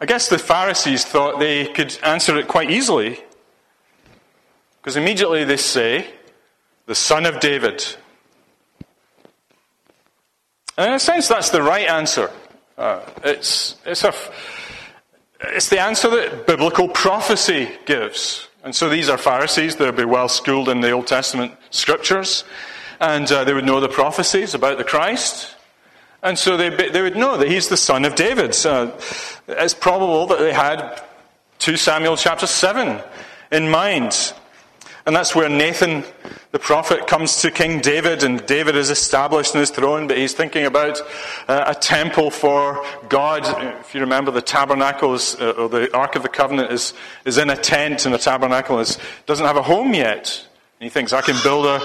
I 0.00 0.06
guess 0.06 0.28
the 0.28 0.38
Pharisees 0.38 1.04
thought 1.04 1.40
they 1.40 1.66
could 1.66 1.98
answer 2.04 2.38
it 2.38 2.46
quite 2.46 2.70
easily 2.70 3.20
because 4.80 4.96
immediately 4.96 5.44
they 5.44 5.56
say, 5.56 6.06
the 6.86 6.94
son 6.94 7.26
of 7.26 7.40
David. 7.40 7.84
And 10.78 10.88
in 10.88 10.94
a 10.94 10.98
sense, 10.98 11.28
that's 11.28 11.50
the 11.50 11.62
right 11.62 11.86
answer. 11.86 12.30
Uh, 12.78 13.00
it's, 13.24 13.76
it's, 13.84 14.04
a, 14.04 14.14
it's 15.40 15.68
the 15.68 15.80
answer 15.80 16.08
that 16.10 16.46
biblical 16.46 16.88
prophecy 16.88 17.70
gives. 17.86 18.48
And 18.64 18.74
so 18.74 18.88
these 18.88 19.08
are 19.08 19.18
Pharisees. 19.18 19.76
They'll 19.76 19.92
be 19.92 20.04
well 20.04 20.28
schooled 20.28 20.68
in 20.68 20.80
the 20.80 20.90
Old 20.90 21.06
Testament 21.06 21.52
scriptures. 21.70 22.44
And 23.00 23.30
uh, 23.30 23.44
they 23.44 23.54
would 23.54 23.64
know 23.64 23.80
the 23.80 23.88
prophecies 23.88 24.54
about 24.54 24.78
the 24.78 24.84
Christ. 24.84 25.54
And 26.22 26.36
so 26.36 26.56
they, 26.56 26.70
they 26.70 27.02
would 27.02 27.16
know 27.16 27.36
that 27.36 27.48
he's 27.48 27.68
the 27.68 27.76
son 27.76 28.04
of 28.04 28.16
David. 28.16 28.54
So 28.54 28.98
it's 29.46 29.74
probable 29.74 30.26
that 30.26 30.40
they 30.40 30.52
had 30.52 31.00
2 31.60 31.76
Samuel 31.76 32.16
chapter 32.16 32.46
7 32.46 33.00
in 33.52 33.70
mind. 33.70 34.32
And 35.08 35.16
that's 35.16 35.34
where 35.34 35.48
Nathan, 35.48 36.04
the 36.52 36.58
prophet, 36.58 37.06
comes 37.06 37.40
to 37.40 37.50
King 37.50 37.80
David, 37.80 38.24
and 38.24 38.44
David 38.44 38.76
is 38.76 38.90
established 38.90 39.54
in 39.54 39.60
his 39.60 39.70
throne, 39.70 40.06
but 40.06 40.18
he's 40.18 40.34
thinking 40.34 40.66
about 40.66 41.00
uh, 41.48 41.64
a 41.68 41.74
temple 41.74 42.30
for 42.30 42.84
God. 43.08 43.46
If 43.80 43.94
you 43.94 44.02
remember, 44.02 44.30
the 44.30 44.42
tabernacle 44.42 45.14
is, 45.14 45.34
uh, 45.36 45.52
or 45.52 45.70
the 45.70 45.96
Ark 45.96 46.14
of 46.14 46.24
the 46.24 46.28
Covenant 46.28 46.72
is, 46.72 46.92
is 47.24 47.38
in 47.38 47.48
a 47.48 47.56
tent, 47.56 48.04
and 48.04 48.12
the 48.14 48.18
tabernacle 48.18 48.80
is, 48.80 48.98
doesn't 49.24 49.46
have 49.46 49.56
a 49.56 49.62
home 49.62 49.94
yet. 49.94 50.46
And 50.78 50.84
he 50.84 50.90
thinks, 50.90 51.14
I 51.14 51.22
can 51.22 51.42
build 51.42 51.64
a, 51.64 51.80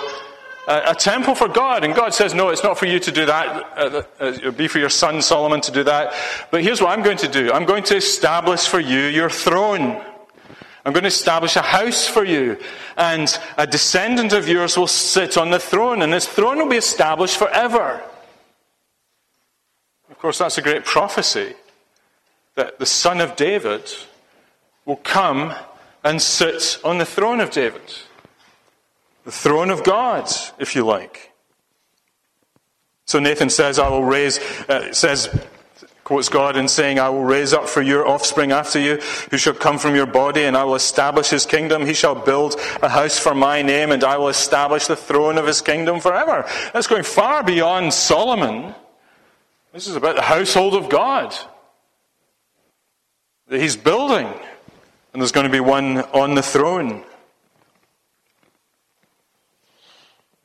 a, 0.68 0.92
a 0.92 0.94
temple 0.94 1.34
for 1.34 1.48
God. 1.48 1.86
And 1.86 1.96
God 1.96 2.14
says, 2.14 2.34
No, 2.34 2.50
it's 2.50 2.62
not 2.62 2.78
for 2.78 2.88
you 2.88 3.00
to 3.00 3.12
do 3.14 3.26
that. 3.26 3.48
Uh, 3.78 4.04
uh, 4.20 4.26
it'll 4.34 4.52
be 4.52 4.68
for 4.68 4.80
your 4.80 4.90
son 4.90 5.22
Solomon 5.22 5.62
to 5.62 5.72
do 5.72 5.86
that. 5.86 6.14
But 6.52 6.62
here's 6.62 6.82
what 6.82 6.90
I'm 6.90 7.06
going 7.06 7.20
to 7.20 7.30
do 7.30 7.54
I'm 7.54 7.64
going 7.64 7.84
to 7.84 7.96
establish 7.96 8.68
for 8.68 8.82
you 8.82 9.00
your 9.00 9.30
throne. 9.30 10.04
I'm 10.86 10.92
going 10.92 11.04
to 11.04 11.08
establish 11.08 11.56
a 11.56 11.62
house 11.62 12.08
for 12.08 12.26
you, 12.26 12.58
and 12.98 13.40
a 13.58 13.66
descendant 13.66 14.34
of 14.34 14.50
yours 14.50 14.78
will 14.78 14.88
sit 14.88 15.38
on 15.38 15.50
the 15.50 15.60
throne, 15.60 16.02
and 16.02 16.12
this 16.12 16.28
throne 16.28 16.58
will 16.58 16.68
be 16.68 16.76
established 16.78 17.38
forever. 17.38 18.02
Of 20.10 20.20
course, 20.20 20.38
that's 20.38 20.58
a 20.58 20.62
great 20.62 20.84
prophecy 20.84 21.54
that 22.56 22.80
the 22.80 22.86
son 22.86 23.22
of 23.22 23.36
David 23.36 23.92
will 24.86 24.98
come 24.98 25.54
and 26.04 26.22
sit 26.22 26.80
on 26.84 26.98
the 26.98 27.06
throne 27.06 27.40
of 27.40 27.52
David. 27.52 27.94
The 29.24 29.32
throne 29.32 29.70
of 29.70 29.84
God, 29.86 30.30
if 30.60 30.76
you 30.76 30.86
like. 30.86 31.32
So 33.06 33.20
Nathan 33.20 33.50
says, 33.50 33.80
I 33.80 33.88
will 33.88 34.04
raise, 34.04 34.40
uh, 34.68 34.94
says, 34.94 35.30
quotes 36.14 36.30
God 36.30 36.56
in 36.58 36.68
saying, 36.68 37.00
I 37.00 37.10
will 37.10 37.24
raise 37.24 37.54
up 37.54 37.68
for 37.68 37.82
your 37.82 38.08
offspring 38.08 38.52
after 38.52 38.80
you, 38.80 38.98
who 39.32 39.38
shall 39.40 39.56
come 39.56 39.80
from 39.80 39.96
your 39.96 40.06
body, 40.06 40.44
and 40.44 40.56
I 40.56 40.64
will 40.64 40.76
establish 40.76 41.30
his 41.30 41.48
kingdom. 41.48 41.88
He 41.88 41.96
shall 41.96 42.14
build 42.14 42.56
a 42.84 42.88
house 42.88 43.18
for 43.18 43.34
my 43.34 43.64
name, 43.64 43.90
and 43.92 44.04
I 44.04 44.18
will 44.18 44.28
establish 44.28 44.86
the 44.86 44.96
throne 44.96 45.40
of 45.40 45.48
his 45.48 45.60
kingdom 45.60 46.00
forever. 46.00 46.48
That's 46.72 46.86
going 46.86 47.02
far 47.02 47.44
beyond 47.44 47.96
Solomon. 47.96 48.76
This 49.72 49.88
is 49.88 49.96
about 49.96 50.16
the 50.16 50.22
household 50.22 50.76
of 50.76 50.88
God 50.88 51.36
that 53.48 53.60
he's 53.60 53.76
building, 53.76 54.28
and 55.14 55.20
there's 55.20 55.32
going 55.32 55.48
to 55.48 55.52
be 55.52 55.62
one 55.62 55.98
on 55.98 56.36
the 56.36 56.44
throne. 56.44 57.04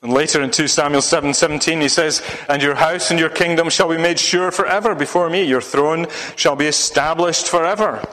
And 0.01 0.13
later 0.13 0.43
in 0.43 0.51
2 0.51 0.69
Samuel 0.69 1.03
7 1.03 1.35
17, 1.35 1.81
he 1.81 1.89
says, 1.89 2.23
And 2.49 2.63
your 2.63 2.77
house 2.77 3.11
and 3.11 3.19
your 3.19 3.31
kingdom 3.31 3.69
shall 3.69 3.89
be 3.89 3.99
made 3.99 4.19
sure 4.19 4.53
forever 4.53 4.95
before 4.95 5.29
me. 5.29 5.43
Your 5.43 5.61
throne 5.61 6.07
shall 6.37 6.55
be 6.55 6.67
established 6.67 7.49
forever. 7.49 8.07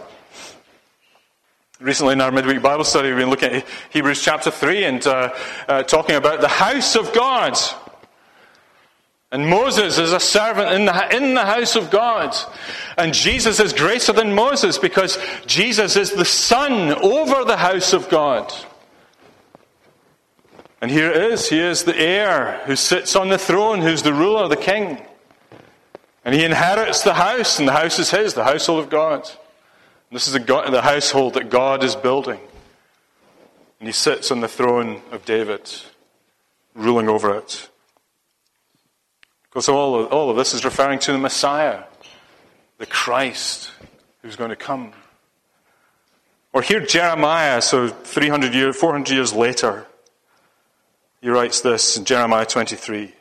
Recently 1.79 2.13
in 2.13 2.21
our 2.21 2.31
midweek 2.31 2.61
Bible 2.61 2.85
study, 2.85 3.09
we've 3.09 3.17
been 3.17 3.29
looking 3.29 3.51
at 3.51 3.67
Hebrews 3.91 4.21
chapter 4.21 4.49
3 4.49 4.83
and 4.85 5.05
uh, 5.05 5.35
uh, 5.67 5.83
talking 5.83 6.15
about 6.15 6.41
the 6.41 6.47
house 6.47 6.95
of 6.95 7.13
God. 7.13 7.55
And 9.31 9.47
Moses 9.47 9.99
is 9.99 10.13
a 10.13 10.19
servant 10.19 10.71
in 10.71 10.85
the, 10.85 11.15
in 11.15 11.33
the 11.33 11.45
house 11.45 11.75
of 11.75 11.91
God. 11.91 12.33
And 12.97 13.13
Jesus 13.13 13.59
is 13.59 13.73
greater 13.73 14.13
than 14.13 14.33
Moses 14.33 14.77
because 14.77 15.19
Jesus 15.45 15.97
is 15.97 16.11
the 16.11 16.25
son 16.25 16.93
over 16.93 17.43
the 17.43 17.57
house 17.57 17.91
of 17.91 18.07
God. 18.09 18.53
And 20.85 20.91
here 20.91 21.09
it 21.09 21.31
is. 21.31 21.49
He 21.49 21.59
is 21.59 21.83
the 21.83 21.97
heir 21.97 22.61
who 22.67 22.75
sits 22.75 23.15
on 23.15 23.29
the 23.29 23.39
throne, 23.39 23.81
who's 23.81 24.03
the 24.03 24.13
ruler, 24.13 24.47
the 24.47 24.55
king. 24.55 25.01
And 26.23 26.35
he 26.35 26.45
inherits 26.45 27.01
the 27.01 27.15
house, 27.15 27.57
and 27.57 27.67
the 27.67 27.71
house 27.71 27.97
is 27.97 28.11
his, 28.11 28.35
the 28.35 28.43
household 28.43 28.83
of 28.83 28.91
God. 28.91 29.21
And 29.23 30.15
this 30.15 30.27
is 30.27 30.33
the, 30.33 30.39
God, 30.39 30.71
the 30.71 30.83
household 30.83 31.33
that 31.33 31.49
God 31.49 31.83
is 31.83 31.95
building. 31.95 32.39
And 33.79 33.89
he 33.89 33.91
sits 33.91 34.29
on 34.29 34.41
the 34.41 34.47
throne 34.47 35.01
of 35.11 35.25
David, 35.25 35.73
ruling 36.75 37.09
over 37.09 37.35
it. 37.35 37.67
Because 39.45 39.67
all 39.67 39.99
of, 39.99 40.13
all 40.13 40.29
of 40.29 40.37
this 40.37 40.53
is 40.53 40.63
referring 40.63 40.99
to 40.99 41.11
the 41.11 41.17
Messiah, 41.17 41.85
the 42.77 42.85
Christ, 42.85 43.71
who's 44.21 44.35
going 44.35 44.51
to 44.51 44.55
come. 44.55 44.93
Or 46.53 46.61
here 46.61 46.85
Jeremiah, 46.85 47.59
so 47.59 47.87
300 47.87 48.53
years, 48.53 48.75
400 48.75 49.11
years 49.11 49.33
later. 49.33 49.87
He 51.25 51.31
writes 51.31 51.61
this 51.61 51.97
in 51.97 52.05
Jeremiah 52.05 52.45
23 52.45 53.11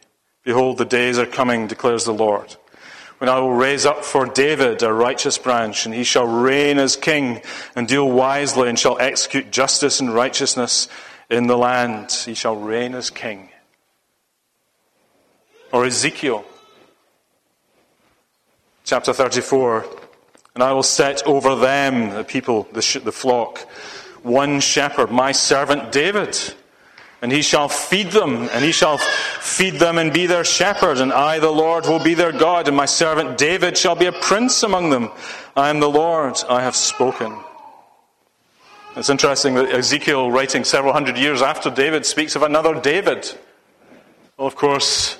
Behold, 0.42 0.76
the 0.76 0.84
days 0.84 1.18
are 1.18 1.24
coming, 1.24 1.66
declares 1.66 2.04
the 2.04 2.12
Lord, 2.12 2.54
when 3.16 3.30
I 3.30 3.38
will 3.38 3.54
raise 3.54 3.86
up 3.86 4.04
for 4.04 4.26
David 4.26 4.82
a 4.82 4.92
righteous 4.92 5.38
branch, 5.38 5.86
and 5.86 5.94
he 5.94 6.04
shall 6.04 6.26
reign 6.26 6.78
as 6.78 6.96
king 6.96 7.40
and 7.74 7.88
deal 7.88 8.06
wisely, 8.10 8.68
and 8.68 8.78
shall 8.78 8.98
execute 8.98 9.50
justice 9.50 10.00
and 10.00 10.14
righteousness 10.14 10.86
in 11.30 11.46
the 11.46 11.56
land. 11.56 12.12
He 12.12 12.34
shall 12.34 12.56
reign 12.56 12.94
as 12.94 13.08
king. 13.08 13.48
Or 15.72 15.86
Ezekiel 15.86 16.44
chapter 18.84 19.14
34 19.14 19.86
And 20.54 20.62
I 20.62 20.74
will 20.74 20.82
set 20.82 21.26
over 21.26 21.54
them, 21.54 22.10
the 22.10 22.22
people, 22.22 22.68
the, 22.70 23.00
the 23.02 23.12
flock, 23.12 23.60
one 24.22 24.60
shepherd, 24.60 25.10
my 25.10 25.32
servant 25.32 25.90
David 25.90 26.38
and 27.24 27.32
he 27.32 27.40
shall 27.40 27.70
feed 27.70 28.10
them, 28.10 28.50
and 28.52 28.62
he 28.62 28.70
shall 28.70 28.98
feed 28.98 29.76
them 29.76 29.96
and 29.96 30.12
be 30.12 30.26
their 30.26 30.44
shepherd, 30.44 30.98
and 30.98 31.10
I, 31.10 31.38
the 31.38 31.50
Lord, 31.50 31.86
will 31.86 31.98
be 31.98 32.12
their 32.12 32.32
God, 32.32 32.68
and 32.68 32.76
my 32.76 32.84
servant 32.84 33.38
David 33.38 33.78
shall 33.78 33.94
be 33.94 34.04
a 34.04 34.12
prince 34.12 34.62
among 34.62 34.90
them. 34.90 35.10
I 35.56 35.70
am 35.70 35.80
the 35.80 35.88
Lord, 35.88 36.36
I 36.50 36.60
have 36.60 36.76
spoken. 36.76 37.34
It's 38.94 39.08
interesting 39.08 39.54
that 39.54 39.70
Ezekiel, 39.70 40.30
writing 40.30 40.64
several 40.64 40.92
hundred 40.92 41.16
years 41.16 41.40
after 41.40 41.70
David, 41.70 42.04
speaks 42.04 42.36
of 42.36 42.42
another 42.42 42.78
David. 42.78 43.26
Well, 44.36 44.46
of 44.46 44.54
course, 44.54 45.16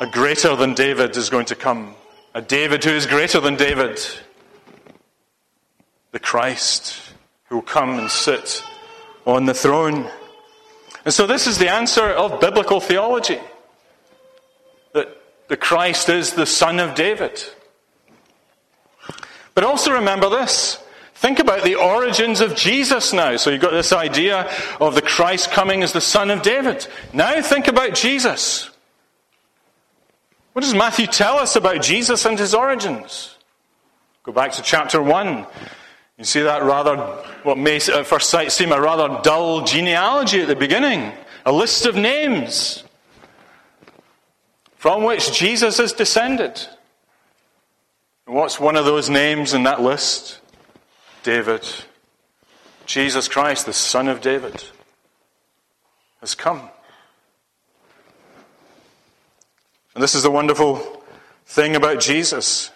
a 0.00 0.06
greater 0.08 0.56
than 0.56 0.74
David 0.74 1.16
is 1.16 1.30
going 1.30 1.46
to 1.46 1.54
come. 1.54 1.94
A 2.34 2.42
David 2.42 2.82
who 2.82 2.90
is 2.90 3.06
greater 3.06 3.38
than 3.38 3.54
David. 3.54 4.00
The 6.10 6.18
Christ 6.18 7.00
who 7.44 7.54
will 7.54 7.62
come 7.62 8.00
and 8.00 8.10
sit 8.10 8.64
on 9.26 9.44
the 9.44 9.54
throne. 9.54 10.10
And 11.04 11.12
so, 11.12 11.26
this 11.26 11.46
is 11.46 11.58
the 11.58 11.70
answer 11.70 12.04
of 12.04 12.40
biblical 12.40 12.80
theology 12.80 13.40
that 14.94 15.08
the 15.48 15.56
Christ 15.56 16.08
is 16.08 16.32
the 16.32 16.46
Son 16.46 16.80
of 16.80 16.94
David. 16.94 17.44
But 19.54 19.64
also 19.64 19.92
remember 19.92 20.30
this 20.30 20.78
Think 21.16 21.38
about 21.38 21.64
the 21.64 21.76
origins 21.76 22.42
of 22.42 22.54
Jesus 22.54 23.14
now. 23.14 23.36
So 23.38 23.48
you've 23.48 23.62
got 23.62 23.70
this 23.70 23.90
idea 23.90 24.50
of 24.80 24.94
the 24.94 25.00
Christ 25.00 25.50
coming 25.50 25.82
as 25.82 25.92
the 25.92 26.00
Son 26.00 26.30
of 26.30 26.42
David. 26.42 26.86
Now 27.14 27.40
think 27.40 27.68
about 27.68 27.94
Jesus. 27.94 28.68
What 30.52 30.62
does 30.62 30.74
Matthew 30.74 31.06
tell 31.06 31.38
us 31.38 31.56
about 31.56 31.80
Jesus 31.80 32.26
and 32.26 32.38
his 32.38 32.54
origins? 32.54 33.34
Go 34.24 34.32
back 34.32 34.52
to 34.52 34.62
chapter 34.62 35.02
1. 35.02 35.46
You 36.18 36.24
see 36.24 36.42
that 36.42 36.62
rather, 36.62 36.96
what 37.42 37.58
may 37.58 37.76
at 37.76 38.06
first 38.06 38.30
sight 38.30 38.50
seem 38.50 38.72
a 38.72 38.80
rather 38.80 39.20
dull 39.22 39.64
genealogy 39.64 40.40
at 40.40 40.48
the 40.48 40.56
beginning. 40.56 41.12
A 41.44 41.52
list 41.52 41.84
of 41.86 41.94
names 41.94 42.84
from 44.76 45.04
which 45.04 45.32
Jesus 45.32 45.78
is 45.78 45.92
descended. 45.92 46.60
what's 48.24 48.58
one 48.58 48.76
of 48.76 48.84
those 48.84 49.10
names 49.10 49.52
in 49.52 49.64
that 49.64 49.82
list? 49.82 50.40
David. 51.22 51.66
Jesus 52.86 53.28
Christ, 53.28 53.66
the 53.66 53.72
Son 53.72 54.08
of 54.08 54.20
David, 54.20 54.62
has 56.20 56.34
come. 56.34 56.70
And 59.94 60.02
this 60.02 60.14
is 60.14 60.22
the 60.22 60.30
wonderful 60.30 61.02
thing 61.46 61.74
about 61.74 62.00
Jesus. 62.00 62.70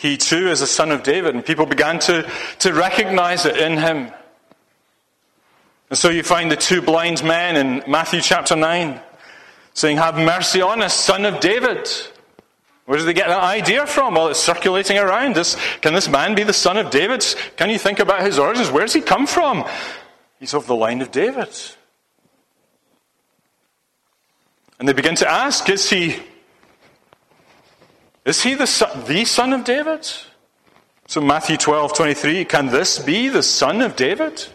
He 0.00 0.16
too 0.16 0.48
is 0.48 0.62
a 0.62 0.66
son 0.66 0.92
of 0.92 1.02
David, 1.02 1.34
and 1.34 1.44
people 1.44 1.66
began 1.66 1.98
to, 2.00 2.26
to 2.60 2.72
recognize 2.72 3.44
it 3.44 3.58
in 3.58 3.76
him. 3.76 4.10
And 5.90 5.98
so 5.98 6.08
you 6.08 6.22
find 6.22 6.50
the 6.50 6.56
two 6.56 6.80
blind 6.80 7.22
men 7.22 7.54
in 7.56 7.84
Matthew 7.86 8.22
chapter 8.22 8.56
9 8.56 8.98
saying, 9.74 9.98
Have 9.98 10.16
mercy 10.16 10.62
on 10.62 10.80
us, 10.80 10.94
son 10.94 11.26
of 11.26 11.40
David. 11.40 11.86
Where 12.86 12.96
did 12.96 13.08
they 13.08 13.12
get 13.12 13.28
that 13.28 13.42
idea 13.42 13.86
from? 13.86 14.14
Well, 14.14 14.28
it's 14.28 14.40
circulating 14.40 14.96
around. 14.96 15.36
This, 15.36 15.54
can 15.82 15.92
this 15.92 16.08
man 16.08 16.34
be 16.34 16.44
the 16.44 16.54
son 16.54 16.78
of 16.78 16.88
David? 16.88 17.22
Can 17.58 17.68
you 17.68 17.78
think 17.78 17.98
about 17.98 18.22
his 18.22 18.38
origins? 18.38 18.70
Where 18.70 18.84
does 18.84 18.94
he 18.94 19.02
come 19.02 19.26
from? 19.26 19.68
He's 20.38 20.54
of 20.54 20.66
the 20.66 20.74
line 20.74 21.02
of 21.02 21.10
David. 21.10 21.54
And 24.78 24.88
they 24.88 24.94
begin 24.94 25.16
to 25.16 25.30
ask, 25.30 25.68
is 25.68 25.90
he, 25.90 26.16
is 28.24 28.42
he 28.42 28.54
the 28.54 28.66
son, 28.66 29.04
the 29.06 29.24
son 29.24 29.52
of 29.52 29.64
David? 29.64 30.08
So 31.06 31.20
Matthew 31.20 31.56
12, 31.56 31.92
23, 31.94 32.44
can 32.44 32.66
this 32.66 32.98
be 32.98 33.28
the 33.28 33.42
son 33.42 33.80
of 33.82 33.96
David? 33.96 34.46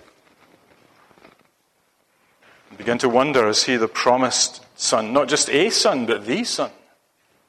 And 2.69 2.77
begin 2.77 2.98
to 3.00 3.10
wonder, 3.10 3.48
is 3.48 3.63
he 3.63 3.75
the 3.75 3.88
promised 3.88 4.63
son? 4.75 5.12
Not 5.12 5.27
just 5.27 5.50
a 5.50 5.69
son, 5.69 6.05
but 6.05 6.25
the 6.25 6.43
son 6.43 6.72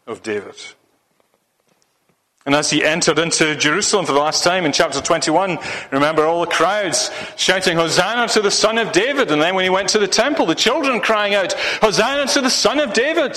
of 0.06 0.22
David. 0.22 0.56
And 2.46 2.54
as 2.54 2.70
he 2.70 2.84
entered 2.84 3.18
into 3.18 3.56
Jerusalem 3.56 4.06
for 4.06 4.12
the 4.12 4.20
last 4.20 4.44
time 4.44 4.64
in 4.64 4.72
chapter 4.72 5.00
21, 5.00 5.58
remember 5.90 6.24
all 6.24 6.40
the 6.40 6.46
crowds 6.46 7.10
shouting, 7.36 7.76
Hosanna 7.76 8.28
to 8.28 8.40
the 8.40 8.52
Son 8.52 8.78
of 8.78 8.92
David. 8.92 9.32
And 9.32 9.42
then 9.42 9.56
when 9.56 9.64
he 9.64 9.70
went 9.70 9.88
to 9.90 9.98
the 9.98 10.06
temple, 10.06 10.46
the 10.46 10.54
children 10.54 11.00
crying 11.00 11.34
out, 11.34 11.54
Hosanna 11.54 12.26
to 12.28 12.40
the 12.40 12.50
Son 12.50 12.78
of 12.78 12.92
David. 12.92 13.36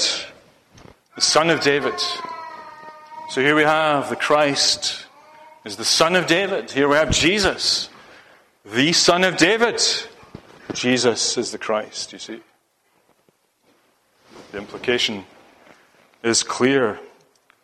The 1.16 1.22
Son 1.22 1.50
of 1.50 1.62
David. 1.62 2.00
So 3.30 3.42
here 3.42 3.54
we 3.56 3.62
have 3.62 4.10
the 4.10 4.16
Christ 4.16 5.06
is 5.64 5.76
the 5.76 5.86
Son 5.86 6.16
of 6.16 6.26
David. 6.26 6.72
Here 6.72 6.88
we 6.88 6.96
have 6.96 7.12
Jesus, 7.12 7.88
the 8.66 8.92
Son 8.92 9.24
of 9.24 9.38
David. 9.38 9.80
Jesus 10.74 11.38
is 11.38 11.52
the 11.52 11.60
Christ, 11.60 12.12
you 12.12 12.18
see. 12.18 12.42
The 14.52 14.58
implication 14.58 15.26
is 16.24 16.42
clear. 16.42 17.00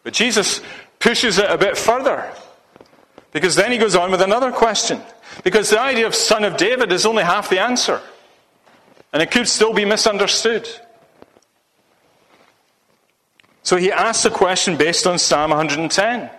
But 0.04 0.14
Jesus 0.14 0.62
pushes 1.00 1.40
it 1.40 1.50
a 1.50 1.58
bit 1.58 1.80
further. 1.80 2.32
Because 3.32 3.56
then 3.56 3.72
he 3.72 3.80
goes 3.80 3.96
on 3.96 4.12
with 4.12 4.22
another 4.22 4.52
question. 4.52 5.02
Because 5.44 5.72
the 5.72 5.82
idea 5.82 6.06
of 6.06 6.14
son 6.14 6.44
of 6.44 6.58
David 6.58 6.92
is 6.92 7.08
only 7.08 7.24
half 7.24 7.50
the 7.50 7.60
answer. 7.60 8.02
And 9.12 9.20
it 9.20 9.32
could 9.32 9.48
still 9.48 9.74
be 9.74 9.84
misunderstood. 9.84 10.70
So 13.66 13.78
he 13.78 13.92
asks 13.92 14.24
a 14.26 14.30
question 14.30 14.78
based 14.78 15.08
on 15.08 15.18
Psalm 15.18 15.50
110. 15.50 16.30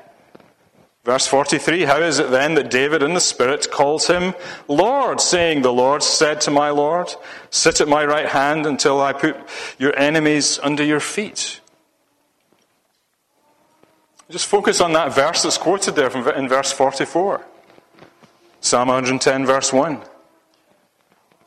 Verse 1.05 1.27
43 1.27 1.83
How 1.83 2.01
is 2.01 2.21
it 2.21 2.31
then 2.31 2.55
that 2.55 2.71
David 2.71 3.03
in 3.03 3.15
the 3.15 3.21
Spirit 3.21 3.69
calls 3.71 4.07
him 4.07 4.33
Lord, 4.69 5.21
saying, 5.21 5.63
The 5.63 5.73
Lord 5.73 6.05
said 6.05 6.41
to 6.43 6.53
my 6.53 6.71
Lord, 6.71 7.09
Sit 7.51 7.81
at 7.81 7.89
my 7.89 8.05
right 8.05 8.29
hand 8.29 8.65
until 8.65 9.03
I 9.03 9.13
put 9.13 9.37
your 9.77 9.97
enemies 9.99 10.61
under 10.63 10.85
your 10.85 11.01
feet? 11.01 11.61
Just 14.31 14.47
focus 14.47 14.81
on 14.81 14.93
that 14.93 15.13
verse 15.13 15.43
that's 15.43 15.59
quoted 15.59 15.97
there 15.97 16.11
in 16.37 16.49
verse 16.49 16.71
44. 16.71 17.45
Psalm 18.61 18.89
110, 18.89 19.47
verse 19.47 19.73
1. 19.73 20.01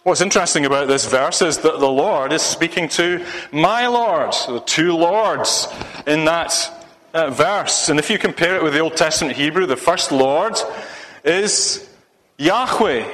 What's 0.10 0.22
interesting 0.22 0.66
about 0.66 0.88
this 0.88 1.06
verse 1.06 1.44
is 1.44 1.60
that 1.60 1.80
the 1.80 1.88
Lord 1.88 2.34
is 2.34 2.42
speaking 2.42 2.90
to 2.90 3.24
my 3.52 3.86
Lord, 3.86 4.34
the 4.48 4.60
two 4.62 4.98
Lords 4.98 5.68
in 6.08 6.26
that 6.26 6.88
uh, 7.14 7.30
verse. 7.30 7.90
And 7.90 8.00
if 8.00 8.10
you 8.10 8.18
compare 8.18 8.56
it 8.56 8.64
with 8.64 8.74
the 8.74 8.80
Old 8.80 8.98
Testament 8.98 9.38
Hebrew, 9.38 9.68
the 9.68 9.78
first 9.78 10.12
Lord 10.12 10.56
is 11.24 11.88
Yahweh, 12.40 13.08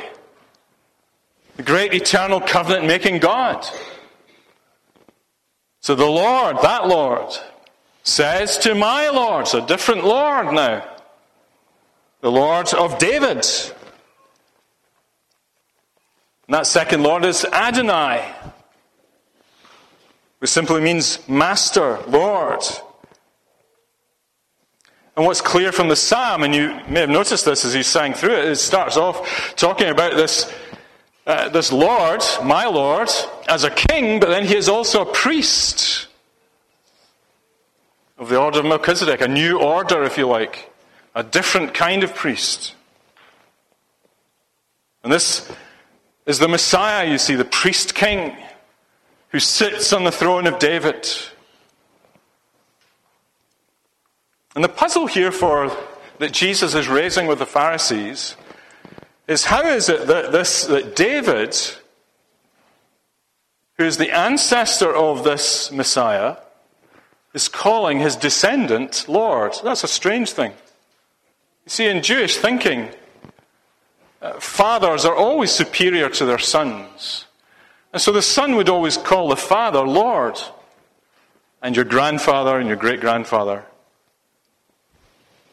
the 1.58 1.64
great 1.64 1.94
eternal 1.94 2.40
covenant 2.40 2.86
making 2.86 3.20
God. 3.20 3.68
So 5.82 5.96
the 5.96 6.06
Lord, 6.06 6.60
that 6.62 6.88
Lord, 6.88 7.30
says 8.04 8.58
to 8.60 8.74
my 8.74 9.10
Lord, 9.10 9.54
a 9.54 9.60
different 9.60 10.06
Lord 10.06 10.54
now, 10.54 10.90
the 12.22 12.32
Lord 12.32 12.74
of 12.74 12.98
David. 13.00 13.46
And 16.48 16.54
that 16.54 16.68
second 16.68 17.02
Lord 17.02 17.26
is 17.26 17.44
Adonai, 17.46 18.32
which 20.40 20.52
simply 20.52 20.80
means 20.82 21.28
Master, 21.28 22.00
Lord. 22.08 22.62
And 25.16 25.26
what's 25.26 25.42
clear 25.42 25.72
from 25.72 25.88
the 25.88 25.96
psalm, 25.96 26.44
and 26.44 26.54
you 26.54 26.80
may 26.88 27.00
have 27.00 27.10
noticed 27.10 27.46
this 27.46 27.66
as 27.66 27.74
he 27.74 27.82
sang 27.82 28.14
through 28.14 28.36
it, 28.36 28.46
it 28.46 28.56
starts 28.58 28.96
off 28.98 29.56
talking 29.56 29.88
about 29.88 30.16
this, 30.16 30.54
uh, 31.26 31.50
this 31.50 31.72
Lord, 31.72 32.22
my 32.44 32.66
Lord, 32.66 33.10
as 33.48 33.64
a 33.64 33.72
king, 33.72 34.20
but 34.20 34.30
then 34.30 34.46
he 34.46 34.56
is 34.56 34.70
also 34.70 35.02
a 35.02 35.14
priest 35.14 36.08
of 38.18 38.30
the 38.30 38.40
order 38.40 38.60
of 38.60 38.66
Melchizedek, 38.66 39.22
a 39.22 39.28
new 39.28 39.60
order, 39.60 40.04
if 40.04 40.18
you 40.18 40.28
like, 40.28 40.72
a 41.16 41.24
different 41.24 41.74
kind 41.74 42.04
of 42.04 42.14
priest. 42.14 42.76
And 45.04 45.12
this 45.12 45.50
is 46.26 46.40
the 46.40 46.48
Messiah, 46.48 47.08
you 47.10 47.18
see, 47.18 47.36
the 47.36 47.46
priest 47.46 47.94
king 47.94 48.36
who 49.30 49.40
sits 49.40 49.94
on 49.94 50.04
the 50.04 50.12
throne 50.12 50.48
of 50.48 50.60
David. 50.60 51.08
And 54.56 54.64
the 54.64 54.70
puzzle 54.70 55.08
here 55.08 55.32
for 55.32 55.76
that 56.20 56.32
Jesus 56.32 56.74
is 56.74 56.88
raising 56.88 57.28
with 57.28 57.40
the 57.40 57.46
Pharisees 57.46 58.36
is 59.28 59.46
how 59.46 59.64
is 59.64 59.90
it 59.90 60.08
that 60.08 60.32
this 60.32 60.66
that 60.66 60.96
David, 60.96 61.58
who 63.78 63.84
is 63.84 63.98
the 63.98 64.12
ancestor 64.12 64.96
of 64.96 65.24
this 65.24 65.72
Messiah, 65.72 66.38
is 67.34 67.50
calling 67.50 68.00
his 68.00 68.16
descendant 68.16 69.06
Lord. 69.10 69.56
That's 69.64 69.84
a 69.84 69.90
strange 69.90 70.32
thing. 70.32 70.52
You 71.66 71.70
see, 71.70 71.88
in 71.88 72.02
Jewish 72.02 72.38
thinking, 72.38 72.90
fathers 74.34 75.06
are 75.06 75.16
always 75.16 75.52
superior 75.52 76.10
to 76.10 76.26
their 76.26 76.38
sons. 76.40 77.26
And 77.94 78.02
so 78.02 78.12
the 78.12 78.22
son 78.22 78.56
would 78.56 78.70
always 78.70 78.98
call 78.98 79.30
the 79.30 79.36
father 79.36 79.82
Lord, 79.82 80.38
and 81.62 81.76
your 81.76 81.86
grandfather 81.86 82.60
and 82.60 82.68
your 82.68 82.78
great 82.78 83.02
grandfather. 83.02 83.66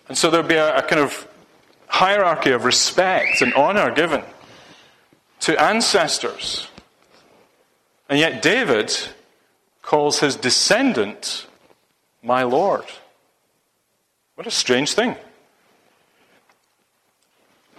And 0.08 0.18
so 0.18 0.30
there'd 0.30 0.48
be 0.48 0.56
a, 0.56 0.76
a 0.76 0.82
kind 0.82 1.00
of 1.00 1.26
hierarchy 1.86 2.50
of 2.50 2.64
respect 2.64 3.42
and 3.42 3.54
honor 3.54 3.90
given 3.94 4.22
to 5.40 5.60
ancestors. 5.60 6.68
And 8.08 8.18
yet 8.18 8.42
David 8.42 8.94
calls 9.80 10.20
his 10.20 10.36
descendant 10.36 11.46
my 12.22 12.42
Lord. 12.42 12.84
What 14.34 14.46
a 14.46 14.50
strange 14.50 14.92
thing. 14.94 15.16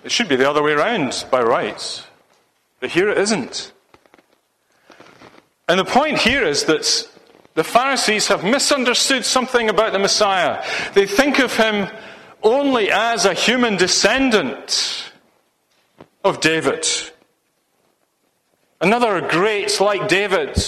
It 0.03 0.11
should 0.11 0.27
be 0.27 0.35
the 0.35 0.49
other 0.49 0.61
way 0.61 0.73
around 0.73 1.25
by 1.31 1.41
rights. 1.41 2.05
But 2.79 2.91
here 2.91 3.09
it 3.09 3.17
isn't. 3.17 3.71
And 5.67 5.79
the 5.79 5.85
point 5.85 6.19
here 6.19 6.43
is 6.43 6.65
that 6.65 7.09
the 7.53 7.63
Pharisees 7.63 8.27
have 8.27 8.43
misunderstood 8.43 9.23
something 9.23 9.69
about 9.69 9.93
the 9.93 9.99
Messiah. 9.99 10.63
They 10.93 11.05
think 11.05 11.39
of 11.39 11.55
him 11.55 11.87
only 12.41 12.91
as 12.91 13.25
a 13.25 13.33
human 13.33 13.77
descendant 13.77 15.11
of 16.23 16.41
David. 16.41 16.85
Another 18.81 19.21
great 19.21 19.79
like 19.79 20.09
David 20.09 20.61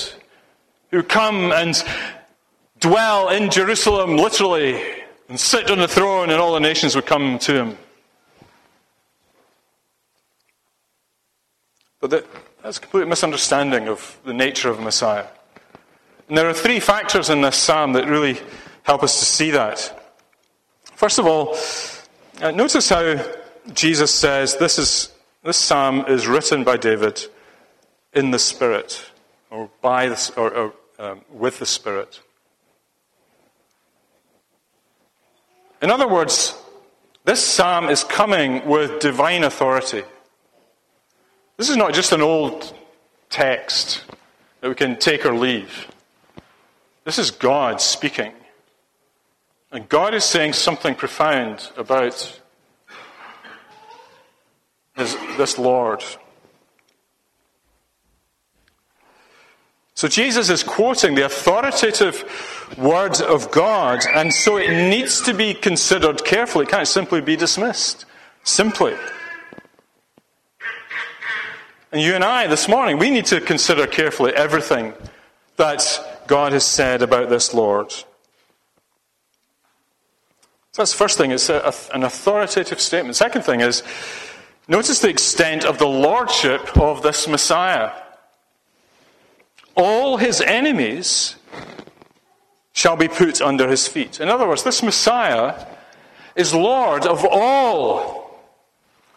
who 0.91 1.03
come 1.03 1.51
and 1.51 1.75
dwell 2.79 3.29
in 3.29 3.49
Jerusalem 3.49 4.15
literally 4.15 4.81
and 5.27 5.39
sit 5.39 5.69
on 5.69 5.79
the 5.79 5.87
throne, 5.87 6.29
and 6.29 6.39
all 6.39 6.53
the 6.53 6.59
nations 6.59 6.95
would 6.95 7.07
come 7.07 7.39
to 7.39 7.53
him. 7.53 7.77
But 11.99 12.09
that, 12.09 12.25
that's 12.61 12.77
a 12.77 12.81
complete 12.81 13.07
misunderstanding 13.07 13.87
of 13.87 14.17
the 14.25 14.33
nature 14.33 14.69
of 14.69 14.79
Messiah. 14.79 15.27
And 16.27 16.37
there 16.37 16.49
are 16.49 16.53
three 16.53 16.79
factors 16.79 17.29
in 17.29 17.41
this 17.41 17.55
psalm 17.55 17.93
that 17.93 18.07
really 18.07 18.37
help 18.83 19.03
us 19.03 19.19
to 19.19 19.25
see 19.25 19.51
that. 19.51 20.01
First 20.95 21.19
of 21.19 21.27
all, 21.27 21.57
uh, 22.41 22.51
notice 22.51 22.89
how 22.89 23.23
Jesus 23.73 24.11
says 24.11 24.55
this, 24.57 24.79
is, 24.79 25.11
this 25.43 25.57
psalm 25.57 26.05
is 26.07 26.27
written 26.27 26.63
by 26.63 26.77
David 26.77 27.25
in 28.13 28.31
the 28.31 28.39
Spirit, 28.39 29.05
or 29.49 29.69
by 29.81 30.09
the, 30.09 30.33
or, 30.37 30.53
or 30.53 30.73
um, 30.99 31.21
with 31.29 31.59
the 31.59 31.65
Spirit. 31.65 32.21
In 35.81 35.91
other 35.91 36.07
words, 36.07 36.57
this 37.25 37.43
psalm 37.43 37.89
is 37.89 38.03
coming 38.03 38.65
with 38.65 38.99
divine 38.99 39.43
authority. 39.43 40.03
This 41.57 41.69
is 41.69 41.77
not 41.77 41.93
just 41.93 42.11
an 42.11 42.21
old 42.21 42.73
text 43.29 44.03
that 44.61 44.69
we 44.69 44.75
can 44.75 44.97
take 44.97 45.25
or 45.25 45.35
leave. 45.35 45.87
This 47.03 47.17
is 47.17 47.31
God 47.31 47.79
speaking. 47.79 48.33
And 49.71 49.87
God 49.87 50.13
is 50.13 50.23
saying 50.23 50.53
something 50.53 50.95
profound 50.95 51.69
about 51.77 52.39
his, 54.95 55.15
this 55.37 55.57
Lord. 55.57 56.03
So 59.93 60.09
Jesus 60.09 60.49
is 60.49 60.61
quoting 60.61 61.15
the 61.15 61.25
authoritative 61.25 62.25
word 62.77 63.21
of 63.21 63.49
God, 63.51 64.01
and 64.13 64.33
so 64.33 64.57
it 64.57 64.89
needs 64.89 65.21
to 65.21 65.33
be 65.33 65.53
considered 65.53 66.25
carefully. 66.25 66.65
It 66.65 66.69
can't 66.69 66.87
simply 66.87 67.21
be 67.21 67.37
dismissed. 67.37 68.05
Simply. 68.43 68.93
And 71.95 72.03
you 72.03 72.13
and 72.13 72.25
I, 72.25 72.47
this 72.47 72.67
morning, 72.67 72.97
we 72.97 73.09
need 73.09 73.27
to 73.27 73.39
consider 73.39 73.87
carefully 73.87 74.33
everything 74.33 74.91
that 75.55 76.25
God 76.27 76.51
has 76.51 76.65
said 76.65 77.01
about 77.01 77.29
this 77.29 77.53
Lord. 77.53 77.89
So 77.93 78.05
that's 80.75 80.91
the 80.91 80.97
first 80.97 81.17
thing, 81.17 81.31
it's 81.31 81.47
a, 81.47 81.73
an 81.93 82.03
authoritative 82.03 82.81
statement. 82.81 83.15
Second 83.15 83.43
thing 83.43 83.61
is, 83.61 83.81
notice 84.67 84.99
the 84.99 85.07
extent 85.07 85.63
of 85.63 85.77
the 85.77 85.87
lordship 85.87 86.77
of 86.77 87.01
this 87.01 87.29
Messiah. 87.29 87.93
All 89.77 90.17
his 90.17 90.41
enemies 90.41 91.37
shall 92.73 92.97
be 92.97 93.07
put 93.07 93.41
under 93.41 93.69
his 93.69 93.87
feet. 93.87 94.19
In 94.19 94.27
other 94.27 94.45
words, 94.45 94.63
this 94.63 94.83
Messiah 94.83 95.65
is 96.35 96.53
Lord 96.53 97.05
of 97.05 97.23
all. 97.23 98.37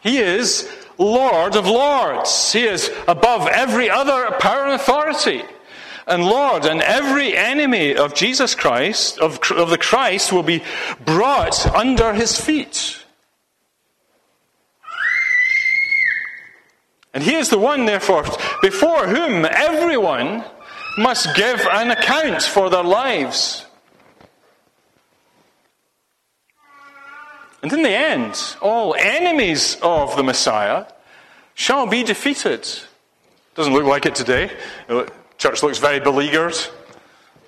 He 0.01 0.19
is 0.19 0.71
Lord 0.99 1.57
of 1.57 1.67
lords. 1.67 2.53
He 2.53 2.65
is 2.65 2.91
above 3.07 3.47
every 3.47 3.89
other 3.89 4.33
power 4.39 4.65
and 4.65 4.73
authority 4.73 5.43
and 6.09 6.25
Lord, 6.25 6.65
and 6.65 6.81
every 6.81 7.37
enemy 7.37 7.95
of 7.95 8.15
Jesus 8.15 8.55
Christ, 8.55 9.19
of, 9.19 9.39
of 9.53 9.69
the 9.69 9.77
Christ, 9.77 10.33
will 10.33 10.43
be 10.43 10.63
brought 11.05 11.67
under 11.75 12.15
his 12.15 12.41
feet. 12.41 13.05
And 17.13 17.23
he 17.23 17.35
is 17.35 17.51
the 17.51 17.59
one, 17.59 17.85
therefore, 17.85 18.25
before 18.63 19.07
whom 19.07 19.45
everyone 19.45 20.45
must 20.97 21.37
give 21.37 21.61
an 21.71 21.91
account 21.91 22.43
for 22.43 22.71
their 22.71 22.85
lives. 22.85 23.67
And 27.63 27.73
in 27.73 27.83
the 27.83 27.91
end, 27.91 28.57
all 28.63 28.95
enemies 28.95 29.77
of 29.83 30.17
the 30.17 30.23
Messiah 30.23 30.87
shall 31.55 31.87
be 31.87 32.05
defeated. 32.05 32.69
Doesn't 33.55 33.73
look 33.73 33.85
like 33.85 34.07
it 34.07 34.15
today. 34.15 34.51
Church 35.39 35.63
looks 35.63 35.79
very 35.79 35.99
beleaguered. 35.99 36.57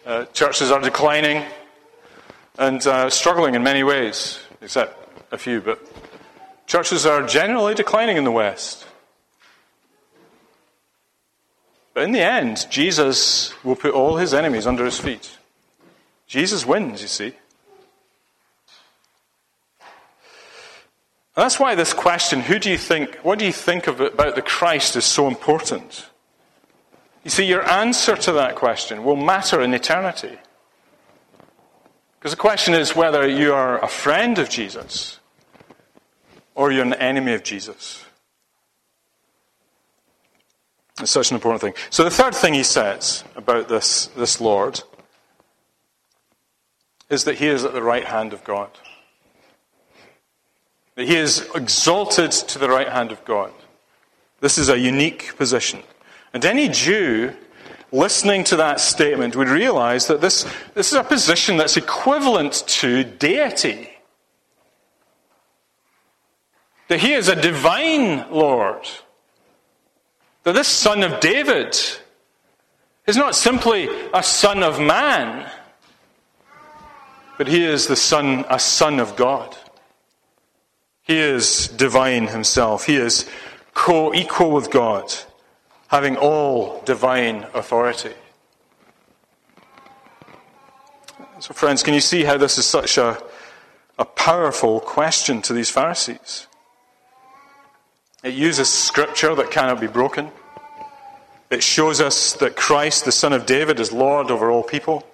Uh, 0.05 0.25
churches 0.27 0.70
are 0.70 0.81
declining 0.81 1.44
and 2.59 2.85
uh, 2.87 3.09
struggling 3.09 3.55
in 3.55 3.62
many 3.62 3.85
ways, 3.85 4.40
except 4.61 4.96
a 5.33 5.38
few, 5.38 5.61
but 5.61 5.81
churches 6.66 7.07
are 7.07 7.27
generally 7.27 7.75
declining 7.75 8.16
in 8.16 8.25
the 8.25 8.31
West. 8.31 8.87
But 11.94 12.05
in 12.05 12.12
the 12.12 12.20
end, 12.20 12.66
Jesus 12.70 13.53
will 13.64 13.77
put 13.77 13.92
all 13.92 14.16
his 14.16 14.35
enemies 14.35 14.66
under 14.66 14.85
his 14.85 14.99
feet. 14.99 15.37
Jesus 16.27 16.66
wins, 16.66 17.03
you 17.03 17.09
see. 17.09 17.35
And 21.37 21.45
that's 21.45 21.61
why 21.61 21.75
this 21.75 21.93
question, 21.93 22.40
who 22.40 22.59
do 22.59 22.71
you 22.71 22.79
think, 22.79 23.16
what 23.23 23.38
do 23.38 23.47
you 23.47 23.53
think 23.53 23.87
about 23.87 24.35
the 24.35 24.43
Christ, 24.43 24.97
is 24.97 25.05
so 25.05 25.29
important. 25.29 26.07
You 27.23 27.31
see, 27.31 27.45
your 27.45 27.69
answer 27.69 28.16
to 28.16 28.33
that 28.33 28.57
question 28.57 29.05
will 29.05 29.16
matter 29.16 29.61
in 29.61 29.73
eternity. 29.73 30.38
Because 32.19 32.33
the 32.33 32.37
question 32.37 32.75
is 32.75 32.97
whether 32.97 33.27
you 33.27 33.55
are 33.55 33.83
a 33.83 33.88
friend 33.88 34.38
of 34.38 34.51
Jesus 34.51 35.21
or 36.55 36.73
you're 36.73 36.85
an 36.85 36.95
enemy 36.95 37.33
of 37.33 37.43
Jesus. 37.43 38.05
It's 41.01 41.11
such 41.11 41.31
an 41.31 41.37
important 41.37 41.62
thing. 41.62 41.75
So, 41.88 42.05
the 42.05 42.11
third 42.11 42.35
thing 42.35 42.53
he 42.53 42.62
says 42.62 43.25
about 43.37 43.69
this, 43.69 44.07
this 44.09 44.40
Lord 44.40 44.83
is 47.09 47.25
that 47.25 47.37
he 47.37 47.47
is 47.47 47.64
at 47.64 47.73
the 47.73 47.83
right 47.83 48.05
hand 48.05 48.33
of 48.35 48.45
God. 48.45 48.71
That 51.01 51.09
he 51.09 51.17
is 51.17 51.49
exalted 51.55 52.31
to 52.31 52.59
the 52.59 52.69
right 52.69 52.91
hand 52.91 53.11
of 53.11 53.25
God. 53.25 53.55
This 54.41 54.59
is 54.59 54.69
a 54.69 54.79
unique 54.79 55.35
position. 55.39 55.83
And 56.35 56.45
any 56.45 56.69
Jew 56.69 57.33
listening 57.91 58.45
to 58.45 58.57
that 58.57 58.81
statement 58.81 59.35
would 59.35 59.49
realize 59.49 60.09
that 60.09 60.21
this, 60.21 60.45
this 60.75 60.93
is 60.93 60.99
a 60.99 61.03
position 61.03 61.57
that's 61.57 61.79
equivalent 61.79 62.65
to 62.67 63.03
deity. 63.03 63.89
That 66.89 67.01
he 67.01 67.15
is 67.15 67.29
a 67.29 67.41
divine 67.41 68.31
Lord. 68.31 68.87
That 70.43 70.53
this 70.53 70.69
son 70.69 71.03
of 71.03 71.19
David 71.21 71.79
is 73.07 73.17
not 73.17 73.35
simply 73.35 73.89
a 74.13 74.23
son 74.23 74.63
of 74.63 74.79
man, 74.79 75.51
but 77.39 77.49
he 77.49 77.65
is 77.65 77.87
the 77.87 77.97
son, 77.97 78.45
a 78.51 78.59
son 78.59 79.01
of 79.01 79.17
God. 79.17 79.57
He 81.03 81.19
is 81.19 81.69
divine 81.69 82.29
himself. 82.29 82.87
He 82.87 82.97
is 82.97 83.29
co 83.75 84.15
equal 84.15 84.51
with 84.53 84.71
God 84.71 85.13
having 85.89 86.17
all 86.17 86.81
divine 86.85 87.47
authority. 87.53 88.15
So, 91.41 91.53
friends, 91.53 91.83
can 91.83 91.95
you 91.95 92.01
see 92.01 92.23
how 92.23 92.37
this 92.37 92.59
is 92.59 92.67
such 92.67 92.97
a, 92.97 93.21
a 93.99 94.05
powerful 94.05 94.79
question 94.79 95.43
to 95.43 95.53
these 95.53 95.71
Pharisees? 95.71 96.47
It 98.23 98.35
uses 98.35 98.69
scripture 98.69 99.35
that 99.35 99.51
cannot 99.51 99.81
be 99.81 99.87
broken. 99.87 100.31
It 101.51 101.63
shows 101.65 102.01
us 102.01 102.35
that 102.35 102.55
Christ, 102.55 103.05
the 103.05 103.13
Son 103.13 103.33
of 103.33 103.47
David, 103.47 103.81
is 103.81 103.91
Lord 103.91 104.31
over 104.31 104.51
all 104.51 104.63
people. 104.63 105.05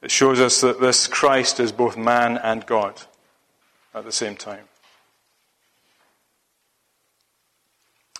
It 0.00 0.10
shows 0.10 0.40
us 0.40 0.60
that 0.62 0.80
this 0.80 1.06
Christ 1.06 1.60
is 1.60 1.70
both 1.70 1.96
man 1.96 2.38
and 2.38 2.66
God 2.66 3.00
at 3.94 4.04
the 4.04 4.12
same 4.12 4.36
time. 4.36 4.64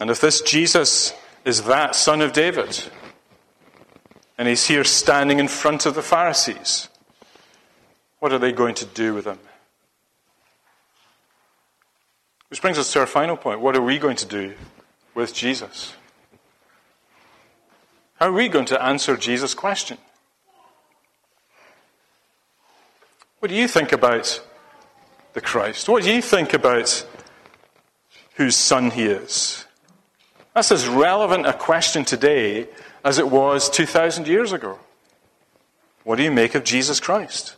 And 0.00 0.10
if 0.10 0.20
this 0.20 0.40
Jesus 0.40 1.14
is 1.44 1.62
that 1.64 1.94
son 1.94 2.20
of 2.20 2.32
David. 2.32 2.84
And 4.38 4.48
he's 4.48 4.66
here 4.66 4.84
standing 4.84 5.38
in 5.38 5.48
front 5.48 5.86
of 5.86 5.94
the 5.94 6.02
Pharisees. 6.02 6.88
What 8.18 8.32
are 8.32 8.38
they 8.38 8.52
going 8.52 8.74
to 8.76 8.86
do 8.86 9.14
with 9.14 9.24
him? 9.26 9.38
Which 12.48 12.60
brings 12.60 12.78
us 12.78 12.92
to 12.92 13.00
our 13.00 13.06
final 13.06 13.36
point. 13.36 13.60
What 13.60 13.76
are 13.76 13.82
we 13.82 13.98
going 13.98 14.16
to 14.16 14.26
do 14.26 14.54
with 15.14 15.34
Jesus? 15.34 15.94
How 18.16 18.28
are 18.28 18.32
we 18.32 18.48
going 18.48 18.66
to 18.66 18.82
answer 18.82 19.16
Jesus' 19.16 19.54
question? 19.54 19.98
What 23.40 23.48
do 23.48 23.56
you 23.56 23.66
think 23.66 23.90
about 23.90 24.40
the 25.32 25.40
Christ? 25.40 25.88
What 25.88 26.02
do 26.02 26.12
you 26.12 26.22
think 26.22 26.54
about 26.54 27.06
whose 28.34 28.56
son 28.56 28.90
he 28.90 29.04
is? 29.04 29.64
That's 30.54 30.72
as 30.72 30.86
relevant 30.86 31.46
a 31.46 31.52
question 31.52 32.04
today 32.04 32.68
as 33.04 33.18
it 33.18 33.28
was 33.28 33.70
2,000 33.70 34.26
years 34.26 34.52
ago. 34.52 34.78
What 36.04 36.16
do 36.16 36.22
you 36.22 36.30
make 36.30 36.54
of 36.54 36.64
Jesus 36.64 37.00
Christ? 37.00 37.56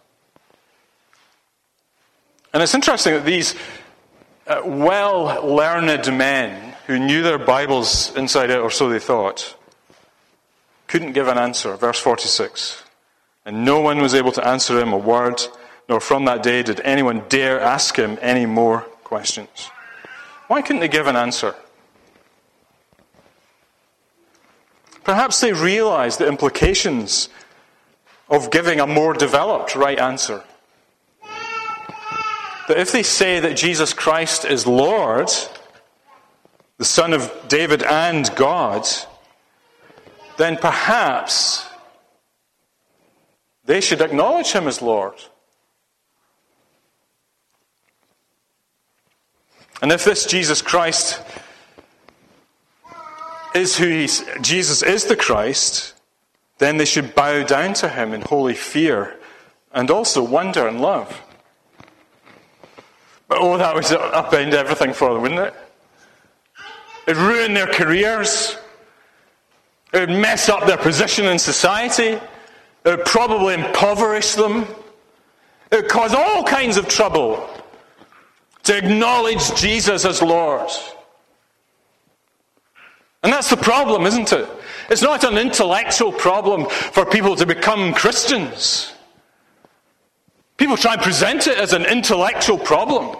And 2.53 2.63
it's 2.63 2.75
interesting 2.75 3.15
that 3.15 3.25
these 3.25 3.55
uh, 4.47 4.63
well 4.65 5.45
learned 5.45 6.07
men 6.17 6.75
who 6.87 6.99
knew 6.99 7.23
their 7.23 7.39
Bibles 7.39 8.15
inside 8.17 8.51
out, 8.51 8.61
or 8.61 8.71
so 8.71 8.89
they 8.89 8.99
thought, 8.99 9.57
couldn't 10.87 11.13
give 11.13 11.29
an 11.29 11.39
answer. 11.39 11.75
Verse 11.77 11.99
46. 11.99 12.83
And 13.47 13.65
no 13.65 13.81
one 13.81 14.01
was 14.01 14.15
able 14.15 14.33
to 14.33 14.47
answer 14.47 14.79
him 14.79 14.93
a 14.93 14.99
word, 14.99 15.43
nor 15.89 16.01
from 16.01 16.25
that 16.25 16.43
day 16.43 16.63
did 16.63 16.81
anyone 16.81 17.25
dare 17.29 17.61
ask 17.61 17.97
him 17.97 18.19
any 18.21 18.47
more 18.47 18.81
questions. 19.05 19.71
Why 20.49 20.63
couldn't 20.63 20.81
they 20.81 20.89
give 20.89 21.07
an 21.07 21.17
answer? 21.17 21.55
Perhaps 25.05 25.41
they 25.41 25.53
realized 25.53 26.19
the 26.19 26.27
implications 26.27 27.29
of 28.29 28.51
giving 28.51 28.81
a 28.81 28.87
more 28.87 29.13
developed 29.13 29.77
right 29.77 29.99
answer. 29.99 30.43
That 32.69 32.79
if 32.79 32.93
they 32.93 33.03
say 33.03 33.41
that 33.41 33.57
Jesus 33.57 33.93
Christ 33.93 34.47
is 34.47 34.67
Lord, 34.67 35.29
the 36.79 36.85
Son 36.85 37.13
of 37.13 37.31
David 37.49 37.83
and 37.83 38.35
God, 38.35 38.87
then 40.39 40.57
perhaps 40.57 41.67
they 43.67 43.83
should 43.83 44.01
acknowledge 44.01 44.53
him 44.53 44.67
as 44.67 44.81
Lord. 44.81 45.15
And 49.83 49.93
if 49.93 50.05
this 50.05 50.27
Jesus 50.27 50.63
Christ 50.63 51.21
is 53.55 53.77
who 53.77 53.87
he's, 53.89 54.25
Jesus 54.41 54.83
is 54.83 55.05
the 55.05 55.17
Christ, 55.17 55.95
then 56.59 56.77
they 56.77 56.85
should 56.85 57.15
bow 57.15 57.45
down 57.45 57.75
to 57.75 57.89
him 57.89 58.13
in 58.13 58.21
holy 58.23 58.55
fear 58.55 59.19
and 59.73 59.91
also 59.91 60.23
wonder 60.23 60.67
and 60.67 60.81
love. 60.81 61.21
But 63.29 63.39
oh, 63.41 63.59
that 63.59 63.75
would 63.75 63.85
upend 63.85 64.53
everything 64.53 64.93
for 64.93 65.13
them, 65.13 65.23
wouldn't 65.23 65.41
it? 65.41 65.55
It'd 67.07 67.21
ruin 67.21 67.55
their 67.55 67.67
careers. 67.67 68.57
It 69.93 70.01
would 70.01 70.19
mess 70.19 70.49
up 70.49 70.67
their 70.67 70.77
position 70.77 71.27
in 71.27 71.39
society. 71.39 72.13
It 72.13 72.21
would 72.85 73.05
probably 73.05 73.55
impoverish 73.55 74.35
them. 74.35 74.67
It 75.71 75.83
would 75.83 75.89
cause 75.89 76.15
all 76.15 76.45
kinds 76.45 76.77
of 76.77 76.89
trouble 76.89 77.49
to 78.65 78.77
acknowledge 78.77 79.55
Jesus 79.55 80.05
as 80.05 80.23
Lord. 80.23 80.71
And 83.23 83.33
that's 83.33 83.49
the 83.49 83.57
problem, 83.57 84.05
isn't 84.05 84.33
it? 84.33 84.49
It's 84.91 85.03
not 85.03 85.25
an 85.25 85.39
intellectual 85.39 86.13
problem 86.13 86.69
for 86.69 87.07
people 87.07 87.37
to 87.37 87.47
become 87.47 87.95
Christians. 87.95 88.93
People 90.57 90.77
try 90.77 90.95
and 90.95 91.03
present 91.03 91.47
it 91.47 91.59
as 91.59 91.73
an 91.73 91.87
intellectual 91.87 92.59
problem. 92.59 93.17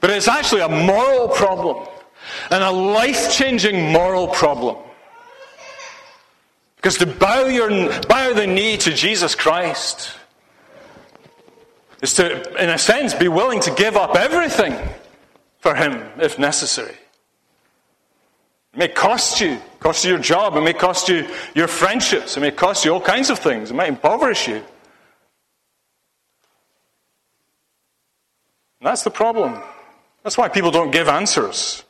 But 0.00 0.10
it's 0.10 0.28
actually 0.28 0.62
a 0.62 0.68
moral 0.68 1.28
problem 1.28 1.88
and 2.50 2.62
a 2.62 2.70
life 2.70 3.32
changing 3.32 3.90
moral 3.90 4.28
problem. 4.28 4.76
Because 6.76 6.98
to 6.98 7.06
bow, 7.06 7.46
your, 7.46 7.68
bow 8.02 8.32
the 8.32 8.46
knee 8.46 8.76
to 8.78 8.92
Jesus 8.92 9.34
Christ 9.34 10.16
is 12.02 12.14
to, 12.14 12.62
in 12.62 12.68
a 12.68 12.76
sense, 12.76 13.14
be 13.14 13.28
willing 13.28 13.60
to 13.60 13.70
give 13.70 13.96
up 13.96 14.16
everything 14.16 14.76
for 15.58 15.74
Him 15.74 16.04
if 16.20 16.38
necessary. 16.38 16.96
It 18.74 18.78
may 18.78 18.88
cost 18.88 19.40
you, 19.40 19.58
cost 19.78 20.04
you 20.04 20.10
your 20.10 20.18
job, 20.18 20.56
it 20.56 20.62
may 20.62 20.72
cost 20.72 21.08
you 21.08 21.28
your 21.54 21.68
friendships, 21.68 22.36
it 22.36 22.40
may 22.40 22.50
cost 22.50 22.84
you 22.84 22.92
all 22.92 23.00
kinds 23.00 23.30
of 23.30 23.38
things, 23.38 23.70
it 23.70 23.74
might 23.74 23.88
impoverish 23.88 24.48
you. 24.48 24.56
And 24.56 24.64
that's 28.88 29.04
the 29.04 29.10
problem. 29.10 29.62
That's 30.24 30.36
why 30.36 30.48
people 30.48 30.72
don't 30.72 30.90
give 30.90 31.06
answers. 31.06 31.84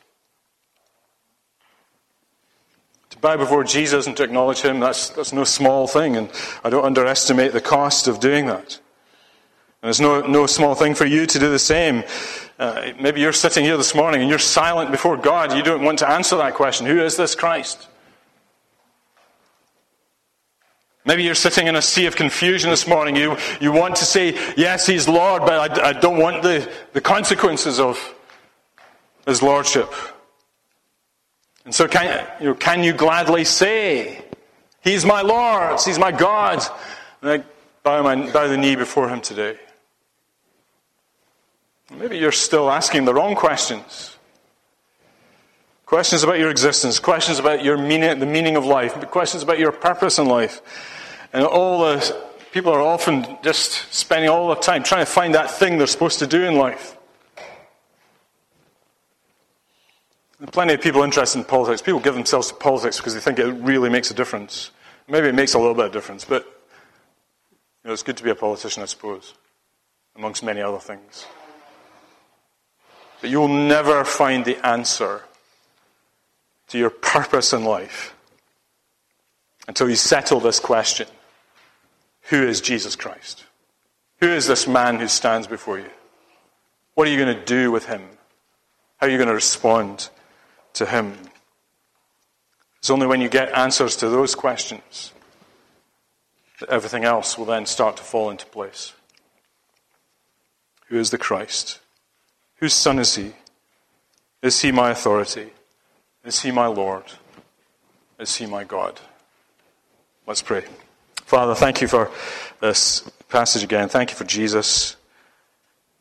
To 3.09 3.17
bow 3.17 3.37
before 3.37 3.63
Jesus 3.63 4.05
and 4.05 4.15
to 4.17 4.23
acknowledge 4.23 4.61
Him, 4.61 4.79
that's, 4.79 5.09
that's 5.09 5.33
no 5.33 5.43
small 5.43 5.87
thing, 5.87 6.17
and 6.17 6.29
I 6.63 6.69
don't 6.69 6.85
underestimate 6.85 7.53
the 7.53 7.61
cost 7.61 8.07
of 8.07 8.19
doing 8.19 8.45
that. 8.45 8.79
And 9.83 9.89
it's 9.89 9.99
no, 9.99 10.21
no 10.21 10.47
small 10.47 10.75
thing 10.75 10.95
for 10.95 11.05
you 11.05 11.25
to 11.25 11.39
do 11.39 11.51
the 11.51 11.59
same. 11.59 12.05
Uh, 12.57 12.93
maybe 13.01 13.19
you're 13.19 13.33
sitting 13.33 13.65
here 13.65 13.75
this 13.75 13.93
morning 13.93 14.21
and 14.21 14.29
you're 14.29 14.39
silent 14.39 14.91
before 14.91 15.17
God. 15.17 15.51
You 15.51 15.61
don't 15.61 15.83
want 15.83 15.99
to 15.99 16.09
answer 16.09 16.37
that 16.37 16.53
question 16.53 16.85
Who 16.85 17.01
is 17.01 17.17
this 17.17 17.35
Christ? 17.35 17.89
Maybe 21.03 21.23
you're 21.23 21.35
sitting 21.35 21.67
in 21.67 21.75
a 21.75 21.81
sea 21.81 22.05
of 22.05 22.15
confusion 22.15 22.69
this 22.69 22.87
morning. 22.87 23.17
You, 23.17 23.35
you 23.59 23.73
want 23.73 23.97
to 23.97 24.05
say, 24.05 24.37
Yes, 24.55 24.87
He's 24.87 25.09
Lord, 25.09 25.41
but 25.41 25.77
I, 25.77 25.89
I 25.89 25.91
don't 25.91 26.17
want 26.17 26.43
the, 26.43 26.71
the 26.93 27.01
consequences 27.01 27.77
of 27.77 28.15
His 29.25 29.43
Lordship. 29.43 29.93
And 31.65 31.75
so, 31.75 31.89
can, 31.89 32.25
you 32.39 32.47
know, 32.47 32.55
can 32.55 32.85
you 32.85 32.93
gladly 32.93 33.43
say, 33.43 34.23
He's 34.81 35.05
my 35.05 35.21
Lord, 35.21 35.77
He's 35.81 35.99
my 35.99 36.13
God? 36.13 36.63
And 37.21 37.31
I 37.31 37.43
bow, 37.83 38.01
my, 38.01 38.31
bow 38.31 38.47
the 38.47 38.55
knee 38.55 38.77
before 38.77 39.09
Him 39.09 39.19
today. 39.19 39.57
Maybe 41.97 42.17
you're 42.17 42.31
still 42.31 42.69
asking 42.69 43.05
the 43.05 43.13
wrong 43.13 43.35
questions. 43.35 44.17
Questions 45.85 46.23
about 46.23 46.39
your 46.39 46.49
existence, 46.49 46.99
questions 46.99 47.39
about 47.39 47.63
your 47.63 47.77
meaning, 47.77 48.19
the 48.19 48.25
meaning 48.25 48.55
of 48.55 48.65
life, 48.65 48.93
questions 49.11 49.43
about 49.43 49.59
your 49.59 49.71
purpose 49.71 50.17
in 50.17 50.27
life. 50.27 50.61
And 51.33 51.45
all 51.45 51.81
the 51.81 52.25
people 52.51 52.71
are 52.71 52.81
often 52.81 53.37
just 53.43 53.93
spending 53.93 54.29
all 54.29 54.49
the 54.49 54.55
time 54.55 54.83
trying 54.83 55.05
to 55.05 55.11
find 55.11 55.35
that 55.35 55.51
thing 55.51 55.77
they're 55.77 55.87
supposed 55.87 56.19
to 56.19 56.27
do 56.27 56.43
in 56.43 56.55
life. 56.55 56.97
There 60.39 60.47
plenty 60.47 60.73
of 60.73 60.81
people 60.81 61.03
interested 61.03 61.39
in 61.39 61.45
politics. 61.45 61.81
People 61.81 61.99
give 61.99 62.15
themselves 62.15 62.49
to 62.49 62.55
politics 62.55 62.97
because 62.97 63.13
they 63.13 63.19
think 63.19 63.39
it 63.39 63.45
really 63.45 63.89
makes 63.89 64.11
a 64.11 64.13
difference. 64.13 64.71
Maybe 65.07 65.27
it 65.27 65.35
makes 65.35 65.53
a 65.53 65.59
little 65.59 65.73
bit 65.73 65.85
of 65.85 65.91
difference, 65.91 66.25
but 66.25 66.43
you 67.83 67.87
know, 67.87 67.93
it's 67.93 68.03
good 68.03 68.17
to 68.17 68.23
be 68.23 68.29
a 68.29 68.35
politician, 68.35 68.81
I 68.83 68.87
suppose, 68.87 69.35
amongst 70.15 70.43
many 70.43 70.61
other 70.61 70.79
things. 70.79 71.25
But 73.23 73.29
you'll 73.29 73.47
never 73.47 74.03
find 74.03 74.43
the 74.43 74.57
answer 74.67 75.21
to 76.67 76.77
your 76.77 76.89
purpose 76.89 77.53
in 77.53 77.63
life 77.63 78.13
until 79.65 79.89
you 79.89 79.95
settle 79.95 80.41
this 80.41 80.59
question 80.59 81.07
Who 82.23 82.45
is 82.45 82.59
Jesus 82.59 82.97
Christ? 82.97 83.45
Who 84.19 84.27
is 84.27 84.45
this 84.45 84.67
man 84.67 84.99
who 84.99 85.07
stands 85.07 85.47
before 85.47 85.79
you? 85.79 85.89
What 86.95 87.07
are 87.07 87.11
you 87.11 87.17
going 87.17 87.33
to 87.33 87.45
do 87.45 87.71
with 87.71 87.85
him? 87.85 88.01
How 88.97 89.07
are 89.07 89.09
you 89.09 89.15
going 89.15 89.29
to 89.29 89.33
respond 89.33 90.09
to 90.73 90.85
him? 90.85 91.17
It's 92.79 92.89
only 92.89 93.07
when 93.07 93.21
you 93.21 93.29
get 93.29 93.57
answers 93.57 93.95
to 93.97 94.09
those 94.09 94.35
questions 94.35 95.13
that 96.59 96.67
everything 96.67 97.05
else 97.05 97.37
will 97.37 97.45
then 97.45 97.67
start 97.67 97.95
to 97.95 98.03
fall 98.03 98.29
into 98.29 98.45
place. 98.47 98.91
Who 100.87 100.99
is 100.99 101.09
the 101.09 101.17
Christ? 101.17 101.79
Whose 102.63 102.73
son 102.73 102.97
is 102.97 103.15
he? 103.15 103.33
Is 104.41 104.61
he 104.61 104.71
my 104.71 104.91
authority? 104.91 105.51
Is 106.23 106.39
he 106.43 106.49
my 106.49 106.67
Lord? 106.67 107.03
Is 108.17 108.37
he 108.37 108.45
my 108.45 108.63
God? 108.63 109.01
Let's 110.25 110.41
pray. 110.41 110.63
Father, 111.25 111.55
thank 111.55 111.81
you 111.81 111.89
for 111.89 112.09
this 112.61 113.01
passage 113.27 113.63
again. 113.63 113.89
Thank 113.89 114.11
you 114.11 114.15
for 114.15 114.23
Jesus, 114.23 114.95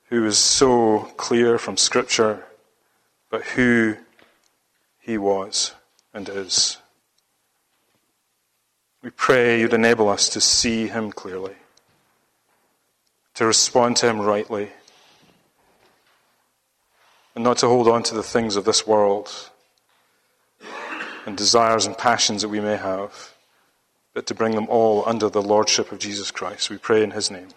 who 0.05 0.25
is 0.25 0.39
so 0.39 1.11
clear 1.17 1.59
from 1.59 1.77
Scripture, 1.77 2.45
but 3.29 3.43
who 3.43 3.97
he 5.01 5.19
was 5.19 5.75
and 6.15 6.29
is. 6.29 6.79
We 9.03 9.11
pray 9.11 9.59
you'd 9.59 9.75
enable 9.75 10.09
us 10.09 10.29
to 10.29 10.41
see 10.41 10.87
him 10.87 11.11
clearly, 11.11 11.57
to 13.35 13.47
respond 13.47 13.97
to 13.97 14.09
him 14.09 14.21
rightly 14.21 14.71
and 17.35 17.45
not 17.45 17.59
to 17.59 17.67
hold 17.67 17.89
on 17.89 18.03
to 18.05 18.15
the 18.15 18.23
things 18.23 18.57
of 18.57 18.65
this 18.65 18.87
world 18.87 19.51
and 21.27 21.37
desires 21.37 21.87
and 21.87 21.97
passions 21.97 22.43
that 22.43 22.49
we 22.49 22.61
may 22.61 22.77
have, 22.77 23.35
but 24.15 24.27
to 24.27 24.35
bring 24.35 24.55
them 24.55 24.69
all 24.69 25.03
under 25.07 25.29
the 25.29 25.43
lordship 25.43 25.93
of 25.93 25.99
Jesus 25.99 26.31
Christ. 26.31 26.71
We 26.71 26.79
pray 26.79 27.03
in 27.03 27.13
his 27.13 27.31
name. 27.31 27.49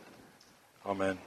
Amen. 0.85 1.17